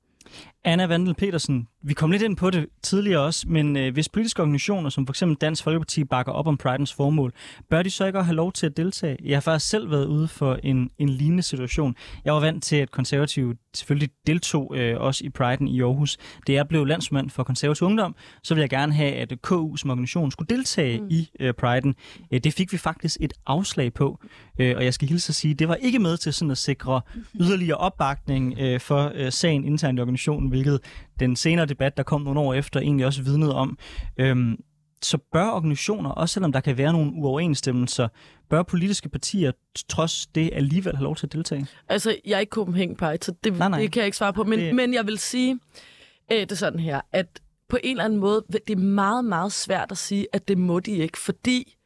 [0.64, 4.42] Anna Vandel Petersen, vi kom lidt ind på det tidligere også, men øh, hvis politiske
[4.42, 5.22] organisationer, som f.eks.
[5.40, 7.32] Dansk Folkeparti, bakker op om Pridens formål,
[7.70, 9.16] bør de så ikke have lov til at deltage?
[9.24, 11.94] Jeg har faktisk selv været ude for en, en lignende situation.
[12.24, 16.16] Jeg var vant til, at konservative selvfølgelig deltog øh, også i Priden i Aarhus.
[16.46, 19.90] Da jeg blev landsmand for konservativ ungdom, så ville jeg gerne have, at KU som
[19.90, 21.06] organisation skulle deltage mm.
[21.10, 21.94] i øh, Priden.
[22.32, 24.18] Øh, det fik vi faktisk et afslag på,
[24.58, 27.00] øh, og jeg skal hilse at sige, det var ikke med til sådan at sikre
[27.40, 30.80] yderligere opbakning øh, for øh, sagen internt i organisationen, hvilket
[31.20, 33.78] den senere debat, der kom nogle år efter, egentlig også vidnede om.
[34.16, 34.56] Øhm,
[35.02, 38.08] så bør organisationer, også selvom der kan være nogle uoverensstemmelser,
[38.50, 39.52] bør politiske partier
[39.88, 41.66] trods det alligevel have lov til at deltage?
[41.88, 43.80] Altså, jeg er ikke Copenhagen Pride, så det, nej, nej.
[43.80, 44.44] det kan jeg ikke svare på.
[44.44, 44.74] Men, det...
[44.74, 45.58] men jeg vil sige,
[46.32, 49.90] øh, det sådan her, at på en eller anden måde, det er meget, meget svært
[49.90, 51.76] at sige, at det må de ikke, fordi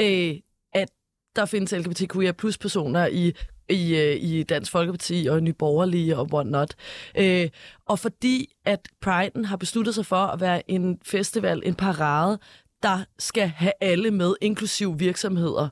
[0.00, 0.34] øh,
[0.72, 0.88] at
[1.36, 3.32] der findes LGBTQIA plus personer i
[3.68, 6.74] i, øh, i Dansk Folkeparti og Nye Borgerlige og whatnot.
[7.18, 7.48] Øh,
[7.86, 12.38] og fordi at Pride'en har besluttet sig for at være en festival, en parade,
[12.82, 15.68] der skal have alle med, inklusiv virksomheder.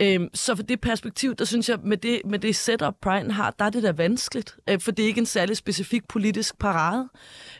[0.00, 3.54] Øhm, så for det perspektiv, der synes jeg, med det, med det setup, Brian har,
[3.58, 7.08] der er det da vanskeligt, øh, for det er ikke en særlig specifik politisk parade.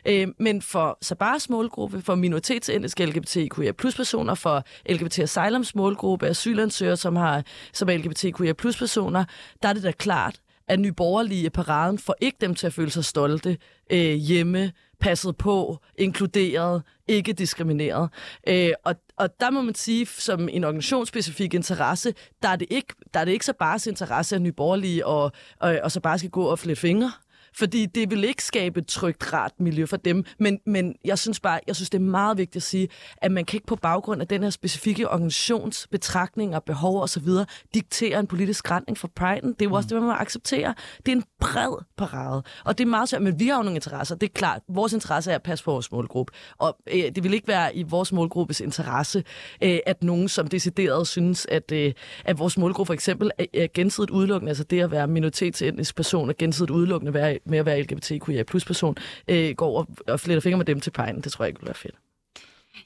[0.05, 6.97] Øh, men for Sabars målgruppe, for minoritetsetniske LGBTQIA plus personer, for LGBT Asylums målgruppe, asylansøgere,
[6.97, 9.25] som, har, som er LGBTQIA plus personer,
[9.63, 13.05] der er det da klart, at nyborgerlige paraden får ikke dem til at føle sig
[13.05, 13.57] stolte
[13.91, 14.71] øh, hjemme,
[15.03, 18.09] passet på, inkluderet, ikke diskrimineret.
[18.47, 22.93] Øh, og, og der må man sige, som en organisationsspecifik interesse, der er det ikke,
[23.13, 26.29] der er det ikke så bare interesse af nyborgerlige og, og, og så bare skal
[26.29, 27.11] gå og flette fingre.
[27.55, 30.25] Fordi det vil ikke skabe et trygt, rart miljø for dem.
[30.39, 32.87] Men, men jeg synes bare, jeg synes, det er meget vigtigt at sige,
[33.17, 37.27] at man kan ikke på baggrund af den her specifikke organisations betragtninger, behov osv.
[37.73, 39.47] diktere en politisk retning for Pride'en.
[39.47, 39.89] Det er jo også mm.
[39.89, 40.73] det, man må acceptere.
[41.05, 42.43] Det er en bred parade.
[42.65, 44.15] Og det er meget svært, men vi har jo nogle interesser.
[44.15, 46.33] Det er klart, vores interesse er at passe på vores målgruppe.
[46.57, 49.23] Og øh, det vil ikke være i vores målgruppes interesse,
[49.63, 51.93] øh, at nogen, som decideret synes, at, øh,
[52.25, 56.29] at vores målgruppe for eksempel er, er gensidigt udelukkende, altså det at være minoritetsetnisk person
[56.29, 58.95] er gensidigt udelukkende være med at være LGBTQIA plus person,
[59.27, 61.21] øh, går og, og fletter fingre med dem til pegen.
[61.21, 61.95] Det tror jeg ikke vil være fedt.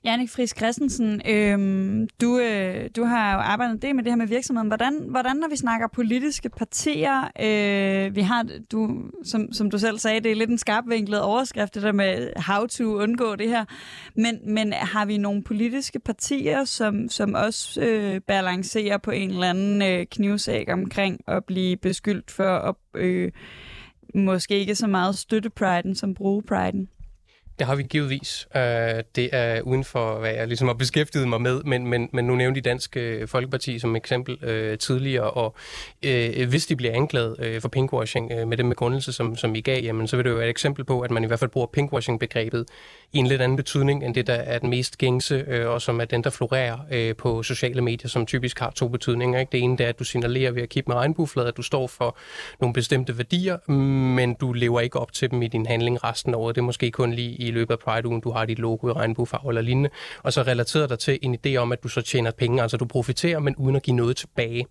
[0.04, 4.28] Jannik Friis Christensen, øhm, du, øh, du har jo arbejdet det med det her med
[4.28, 4.68] virksomheden.
[4.68, 10.00] Hvordan, hvordan når vi snakker politiske partier, øh, vi har, du, som, som du selv
[10.00, 13.66] sagde, det er lidt en skarpvinklet overskrift, det der med how to undgå det her.
[14.16, 19.50] Men, men har vi nogle politiske partier, som, som også øh, balancerer på en eller
[19.50, 23.32] anden øh, knivsæk omkring at blive beskyldt for at øh,
[24.26, 26.90] måske ikke så meget støtte priden som bruge priden?
[27.60, 28.48] Det har vi givetvis.
[28.56, 28.62] Uh,
[29.16, 32.36] det er uden for, hvad jeg ligesom har beskæftiget mig med, men, men, men nu
[32.36, 35.56] nævnte de Danske øh, Folkeparti som eksempel øh, tidligere, og
[36.06, 39.62] øh, hvis de bliver anklaget øh, for pinkwashing øh, med den begrundelse, som, som I
[39.62, 41.52] gav, jamen, så vil det jo være et eksempel på, at man i hvert fald
[41.52, 42.66] bruger pinkwashing-begrebet
[43.14, 46.02] i en lidt anden betydning, end det, der er den mest gængse, øh, og som
[46.02, 49.40] er den, der florerer øh, på sociale medier, som typisk har to betydninger.
[49.40, 49.52] Ikke?
[49.52, 51.88] Det ene det er, at du signalerer ved at kigge med regnbuefladet, at du står
[51.88, 52.18] for
[52.62, 53.72] nogle bestemte værdier,
[54.16, 56.56] men du lever ikke op til dem i din handling resten af året.
[56.56, 58.92] Det er måske kun lige i i løbet af Pride-ugen, du har dit logo i
[58.92, 59.90] regnbuefarve eller lignende,
[60.24, 62.86] og så relateret dig til en idé om, at du så tjener penge, altså du
[62.86, 64.66] profiterer, men uden at give noget tilbage.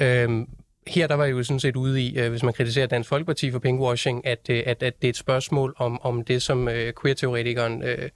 [0.00, 0.48] Øhm,
[0.86, 3.50] her der var jeg jo sådan set ude i, øh, hvis man kritiserer Dansk Folkeparti
[3.50, 6.92] for pengewashing, at, øh, at, at det er et spørgsmål om, om det, som øh,
[7.02, 8.08] queer-teoretikeren øh,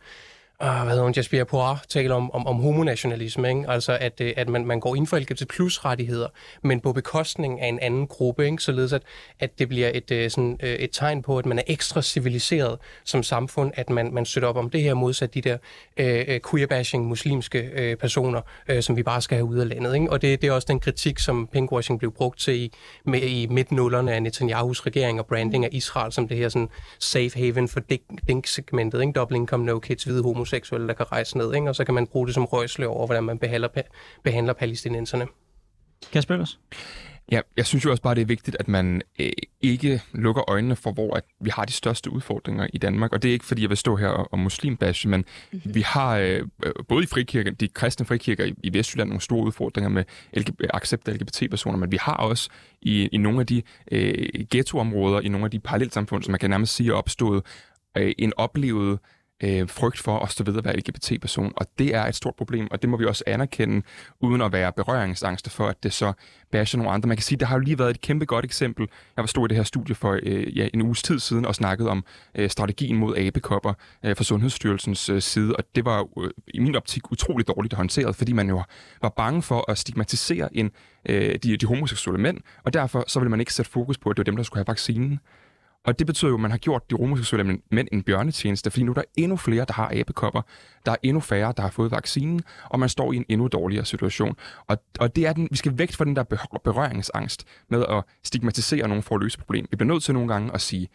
[0.62, 3.64] øh, hvad hedder hun, Jasper Poir taler om, om, om homonationalisme, ikke?
[3.68, 6.28] altså at, øh, at man, man går ind for LGBT plus rettigheder,
[6.62, 8.62] men på bekostning af en anden gruppe, ikke?
[8.62, 9.02] således at,
[9.40, 12.78] at det bliver et, øh, sådan, øh, et tegn på, at man er ekstra civiliseret
[13.04, 15.56] som samfund, at man, man støtter op om det her modsat de der
[15.96, 19.94] øh, queerbashing muslimske øh, personer, øh, som vi bare skal have ud af landet.
[19.94, 20.10] Ikke?
[20.10, 22.72] Og det, det er også den kritik, som pinkwashing blev brugt til i,
[23.04, 27.30] med, i midtnullerne af Netanyahus regering og branding af Israel som det her sådan, safe
[27.34, 27.80] haven for
[28.28, 29.12] dink-segmentet, ikke?
[29.12, 31.68] double income, no kids, hvide homo homoseksuelle, der kan rejse ned, ikke?
[31.68, 33.68] og så kan man bruge det som røgsle over, hvordan man behandler,
[34.22, 35.26] behandler palæstinenserne.
[36.12, 36.58] Kasper Ellers?
[37.32, 39.30] Ja, jeg synes jo også bare, det er vigtigt, at man øh,
[39.60, 43.12] ikke lukker øjnene for, hvor at vi har de største udfordringer i Danmark.
[43.12, 45.74] Og det er ikke, fordi jeg vil stå her og, og muslimbash, men mm-hmm.
[45.74, 46.42] vi har øh,
[46.88, 50.04] både i frikirken, de kristne frikirker i, i Vestjylland nogle store udfordringer med
[50.36, 52.50] LGB, accept af LGBT-personer, men vi har også
[52.82, 56.50] i, i nogle af de øh, ghettoområder, i nogle af de parallelsamfund, som man kan
[56.50, 57.42] nærmest sige er opstået,
[57.96, 58.98] øh, en oplevet øh,
[59.42, 62.68] Øh, frygt for at stå ved at være LGBT-person, og det er et stort problem,
[62.70, 63.82] og det må vi også anerkende,
[64.20, 66.12] uden at være berøringsangste for, at det så
[66.50, 67.06] basher nogle andre.
[67.08, 68.88] Man kan sige, der har jo lige været et kæmpe godt eksempel.
[69.16, 71.54] Jeg var stået i det her studie for øh, ja, en uges tid siden og
[71.54, 72.04] snakkede om
[72.34, 73.74] øh, strategien mod abekopper
[74.04, 78.16] øh, fra Sundhedsstyrelsens øh, side, og det var øh, i min optik utroligt dårligt håndteret,
[78.16, 78.62] fordi man jo
[79.02, 80.70] var bange for at stigmatisere en,
[81.08, 84.16] øh, de, de homoseksuelle mænd, og derfor så ville man ikke sætte fokus på, at
[84.16, 85.20] det var dem, der skulle have vaccinen.
[85.84, 88.90] Og det betyder jo, at man har gjort de homoseksuelle mænd en bjørnetjeneste, fordi nu
[88.90, 90.42] er der endnu flere, der har abekopper.
[90.86, 93.84] Der er endnu færre, der har fået vaccinen, og man står i en endnu dårligere
[93.84, 94.36] situation.
[94.66, 96.22] Og, og det er den, vi skal væk fra den der
[96.64, 99.70] berøringsangst med at stigmatisere nogen for at løse problemet.
[99.70, 100.88] Vi bliver nødt til nogle gange at sige,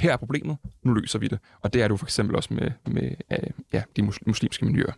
[0.00, 1.38] her er problemet, nu løser vi det.
[1.60, 3.38] Og det er du for eksempel også med, med øh,
[3.72, 4.92] ja, de muslimske miljøer.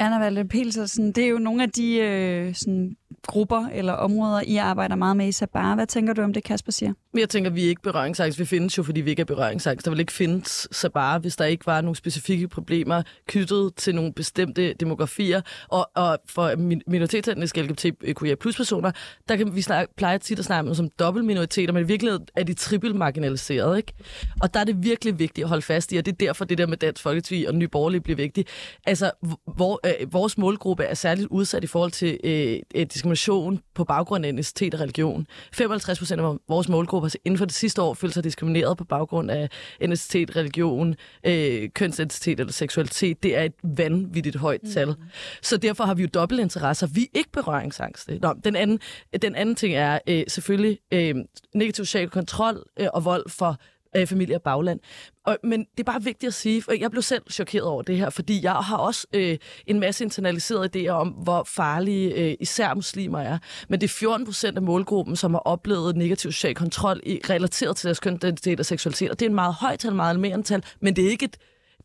[0.00, 2.96] Anna Valde Pilsersen, det er jo nogle af de øh, sådan,
[3.26, 5.74] grupper eller områder, I arbejder meget med i Sabar.
[5.74, 6.92] Hvad tænker du om det, Kasper siger?
[7.14, 8.38] Jeg tænker, vi er ikke berøringsangst.
[8.38, 9.84] Vi findes jo, fordi vi ikke er berøringsangst.
[9.84, 14.12] Der vil ikke findes Sabar, hvis der ikke var nogle specifikke problemer knyttet til nogle
[14.12, 15.40] bestemte demografier.
[15.68, 18.92] Og, og for minoritetsetniske LGBTQIA plus personer,
[19.28, 22.26] der kan vi snakke, pleje tit at snakke om som dobbelt minoriteter, men i virkeligheden
[22.36, 23.76] er de trippel marginaliseret.
[23.76, 23.92] Ikke?
[24.40, 26.58] Og der er det virkelig vigtigt at holde fast i, og det er derfor, det
[26.58, 28.48] der med Dansk Folkeparti og Nye Borgerlige bliver vigtigt.
[28.86, 29.10] Altså,
[29.56, 34.28] hvor øh, vores målgruppe er særligt udsat i forhold til øh, diskrimination på baggrund af
[34.28, 35.26] etnicitet og religion.
[35.52, 38.84] 55 procent af vores målgruppe har inden for det sidste år følt sig diskrimineret på
[38.84, 39.48] baggrund af
[39.80, 40.94] etnicitet, religion,
[41.26, 43.22] øh, kønsidentitet eller seksualitet.
[43.22, 44.88] Det er et vanvittigt højt tal.
[44.88, 44.94] Mm.
[45.42, 46.86] Så derfor har vi jo dobbeltinteresser.
[46.86, 48.18] Vi er ikke berøringsangste.
[48.18, 48.80] Nå, den, anden,
[49.22, 51.14] den anden ting er øh, selvfølgelig øh,
[51.54, 53.56] negativ social kontrol øh, og vold for
[53.96, 54.80] øh, familie og bagland.
[55.26, 57.96] Og, men det er bare vigtigt at sige, for jeg blev selv chokeret over det
[57.96, 62.74] her, fordi jeg har også øh, en masse internaliserede idéer om, hvor farlige øh, især
[62.74, 63.38] muslimer er.
[63.68, 67.76] Men det er 14 procent af målgruppen, som har oplevet negativ social kontrol i, relateret
[67.76, 69.10] til deres kønsidentitet og seksualitet.
[69.10, 71.36] Og det er en meget højt tal, meget almindeligt tal, men det er ikke et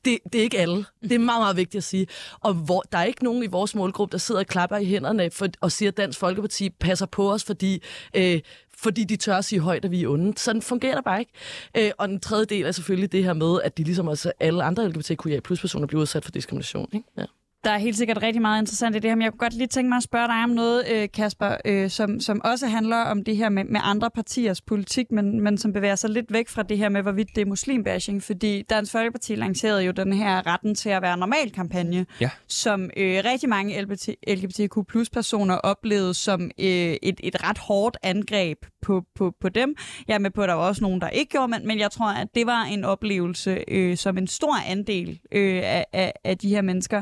[0.05, 0.85] det, det er ikke alle.
[1.01, 2.07] Det er meget, meget vigtigt at sige.
[2.39, 5.31] Og hvor, der er ikke nogen i vores målgruppe, der sidder og klapper i hænderne
[5.31, 7.83] for, og siger, at Dansk Folkeparti passer på os, fordi
[8.13, 8.39] øh,
[8.85, 10.37] fordi de tør at sige højt, at vi er onde.
[10.37, 11.31] Sådan fungerer det bare ikke.
[11.77, 14.63] Øh, og den tredje del er selvfølgelig det her med, at de ligesom også alle
[14.63, 16.89] andre LGBTQIA personer bliver udsat for diskrimination.
[16.93, 17.07] Ikke?
[17.17, 17.23] Ja.
[17.63, 19.67] Der er helt sikkert rigtig meget interessant i det her, men jeg kunne godt lige
[19.67, 23.23] tænke mig at spørge dig om noget, øh, Kasper, øh, som, som også handler om
[23.23, 26.63] det her med, med andre partiers politik, men, men som bevæger sig lidt væk fra
[26.63, 30.75] det her med, hvorvidt det er muslimbashing, fordi Dansk Folkeparti lancerede jo den her retten
[30.75, 32.29] til at være normal kampagne, Ja.
[32.47, 37.97] som øh, rigtig mange LGBT, LGBTQ plus personer oplevede som øh, et, et ret hårdt
[38.03, 39.75] angreb på, på, på dem.
[40.07, 41.91] Jeg er med på, at der var også nogen, der ikke gjorde, men, men jeg
[41.91, 46.37] tror, at det var en oplevelse, øh, som en stor andel øh, af, af, af
[46.37, 46.97] de her mennesker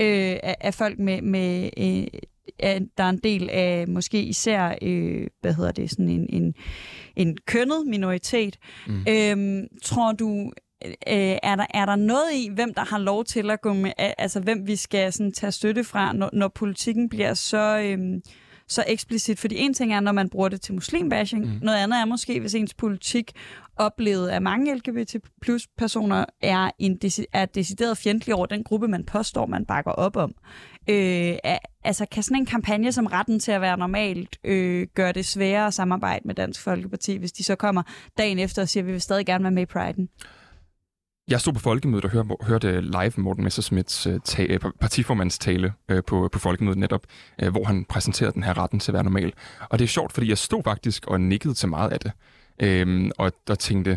[0.00, 2.20] øh, af, af folk med, med øh,
[2.58, 6.54] at der er en del af måske især, øh, hvad hedder det, sådan en, en,
[7.16, 8.58] en kønnet minoritet.
[8.86, 9.04] Mm.
[9.08, 10.52] Øhm, tror du,
[10.84, 13.92] øh, er, der, er der noget i, hvem der har lov til at gå med,
[13.98, 17.78] altså hvem vi skal sådan, tage støtte fra, når, når politikken bliver så...
[17.78, 18.20] Øh,
[18.68, 19.38] så eksplicit.
[19.38, 21.44] Fordi en ting er, når man bruger det til muslimbashing.
[21.44, 21.58] Mm.
[21.62, 23.32] Noget andet er måske, hvis ens politik
[23.76, 27.00] oplevet af mange LGBT plus personer er, en,
[27.32, 30.34] er decideret fjendtlig over den gruppe, man påstår, man bakker op om.
[30.88, 31.34] Øh,
[31.84, 35.66] altså, kan sådan en kampagne som retten til at være normalt øh, gøre det sværere
[35.66, 37.82] at samarbejde med Dansk Folkeparti, hvis de så kommer
[38.18, 40.06] dagen efter og siger, at vi vil stadig gerne være med i Pride'en?
[41.28, 46.02] Jeg stod på folkemødet og hørte, hørte live Morten Messersmiths øh, ta- øh, partiformandstale øh,
[46.06, 47.06] på, på folkemødet netop,
[47.50, 49.32] hvor han præsenterede den her retten til at være normal.
[49.68, 52.12] Og det er sjovt, fordi jeg stod faktisk og nikkede til meget af det.
[52.62, 53.90] Uh, og der tænkte,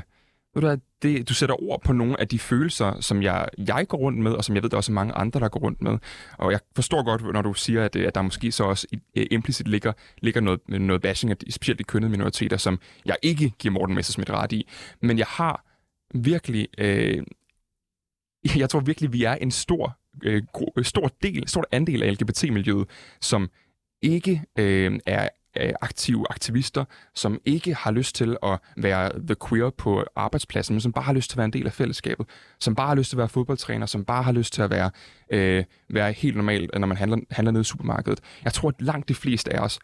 [0.54, 3.88] ved du hvad, det, du sætter ord på nogle af de følelser, som jeg, jeg
[3.88, 5.82] går rundt med, og som jeg ved, der er også mange andre, der går rundt
[5.82, 5.98] med.
[6.38, 9.94] Og jeg forstår godt, når du siger, at, at der måske så også implicit ligger,
[10.22, 14.52] ligger noget, noget bashing, specielt i kønnede minoriteter, som jeg ikke giver Morten Messersmith ret
[14.52, 14.68] i.
[15.02, 15.67] Men jeg har
[16.14, 17.24] virkelig, øh,
[18.62, 20.44] jeg tror virkelig, vi er en stor, øh,
[20.78, 22.90] øh stor del, stor andel af LGBT-miljøet,
[23.22, 23.50] som
[24.02, 25.30] ikke øh, er
[25.60, 26.86] øh, aktive aktivister,
[27.16, 31.14] som ikke har lyst til at være the queer på arbejdspladsen, men som bare har
[31.14, 32.26] lyst til at være en del af fællesskabet,
[32.60, 34.92] som bare har lyst til at være fodboldtræner, som bare har lyst til at være,
[35.30, 38.20] øh, være helt normal, når man handler, handler nede i supermarkedet.
[38.44, 39.80] Jeg tror, at langt de fleste af os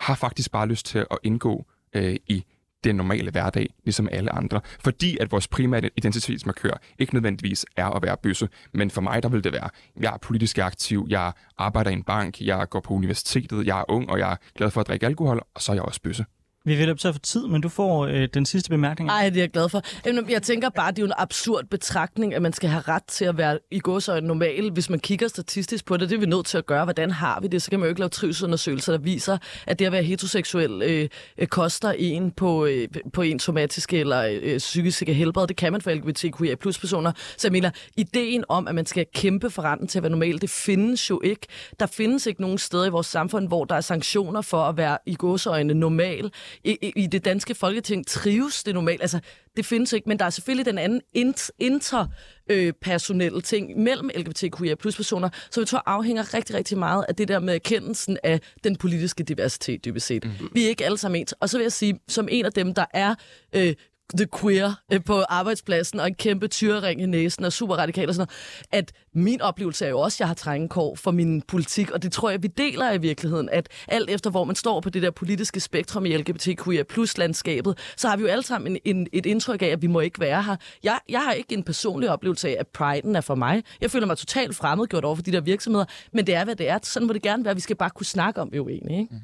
[0.00, 2.44] har faktisk bare lyst til at indgå øh, i
[2.86, 4.60] den normale hverdag, ligesom alle andre.
[4.80, 9.28] Fordi at vores primære identitetsmarkør ikke nødvendigvis er at være bøsse, men for mig der
[9.28, 9.70] vil det være,
[10.00, 13.90] jeg er politisk aktiv, jeg arbejder i en bank, jeg går på universitetet, jeg er
[13.90, 16.24] ung, og jeg er glad for at drikke alkohol, og så er jeg også bøsse.
[16.66, 19.06] Vi vil op at for tid, men du får øh, den sidste bemærkning.
[19.06, 19.82] Nej, det er jeg glad for.
[20.30, 23.24] Jeg tænker bare, det er jo en absurd betragtning, at man skal have ret til
[23.24, 23.80] at være i
[24.18, 24.70] en normal.
[24.70, 26.84] Hvis man kigger statistisk på det, det er vi nødt til at gøre.
[26.84, 27.62] Hvordan har vi det?
[27.62, 31.08] Så kan man jo ikke lave trivselundersøgelser, der viser, at det at være heteroseksuel øh,
[31.38, 35.46] øh koster en på, øh, på en somatiske eller øh, psykiske helbred.
[35.46, 37.12] Det kan man for LGBTQIA plus personer.
[37.36, 40.40] Så jeg mener, ideen om, at man skal kæmpe for retten til at være normal,
[40.40, 41.46] det findes jo ikke.
[41.80, 44.98] Der findes ikke nogen steder i vores samfund, hvor der er sanktioner for at være
[45.06, 46.30] i godsøjne normal
[46.64, 49.00] i, i det danske folketing trives det normalt.
[49.00, 49.20] Altså,
[49.56, 54.96] det findes ikke, men der er selvfølgelig den anden interpersonelle øh, ting mellem LGBTQIA plus
[54.96, 58.76] personer, som jeg tror afhænger rigtig, rigtig meget af det der med erkendelsen af den
[58.76, 60.24] politiske diversitet, dybest set.
[60.24, 60.48] Mm-hmm.
[60.52, 61.32] Vi er ikke alle sammen ens.
[61.32, 63.14] Og så vil jeg sige, som en af dem, der er
[63.52, 63.74] øh,
[64.14, 68.14] the queer øh, på arbejdspladsen, og en kæmpe tyrering i næsen, og super radikal og
[68.14, 68.28] sådan
[68.72, 72.02] noget, at min oplevelse er jo også, at jeg har trængekår for min politik, og
[72.02, 75.02] det tror jeg, vi deler i virkeligheden, at alt efter, hvor man står på det
[75.02, 79.06] der politiske spektrum i LGBTQIA plus landskabet, så har vi jo alle sammen en, en,
[79.12, 80.56] et indtryk af, at vi må ikke være her.
[80.82, 83.62] Jeg, jeg har ikke en personlig oplevelse af, at priden er for mig.
[83.80, 86.68] Jeg føler mig totalt fremmedgjort over for de der virksomheder, men det er, hvad det
[86.68, 86.78] er.
[86.82, 87.54] Sådan må det gerne være.
[87.54, 89.14] Vi skal bare kunne snakke om det jo egentlig, ikke?
[89.14, 89.20] Mm.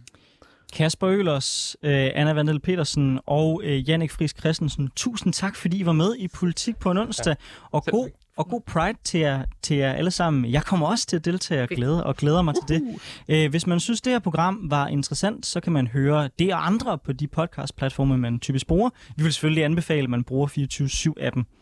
[0.73, 4.91] Kasper Ølers, øh, Anna Vandel Petersen og øh, Jannik Friis Christensen.
[4.97, 7.37] Tusind tak, fordi I var med i Politik på en onsdag.
[7.41, 7.67] Ja.
[7.73, 10.53] Og god og god Pride til jer, til jer alle sammen.
[10.53, 13.01] Jeg kommer også til at deltage og glæde, og glæder mig til det.
[13.29, 16.67] Øh, hvis man synes, det her program var interessant, så kan man høre det og
[16.67, 18.91] andre på de podcast-platforme, man typisk bruger.
[19.17, 21.62] Vi vil selvfølgelig anbefale, at man bruger 24-7-appen.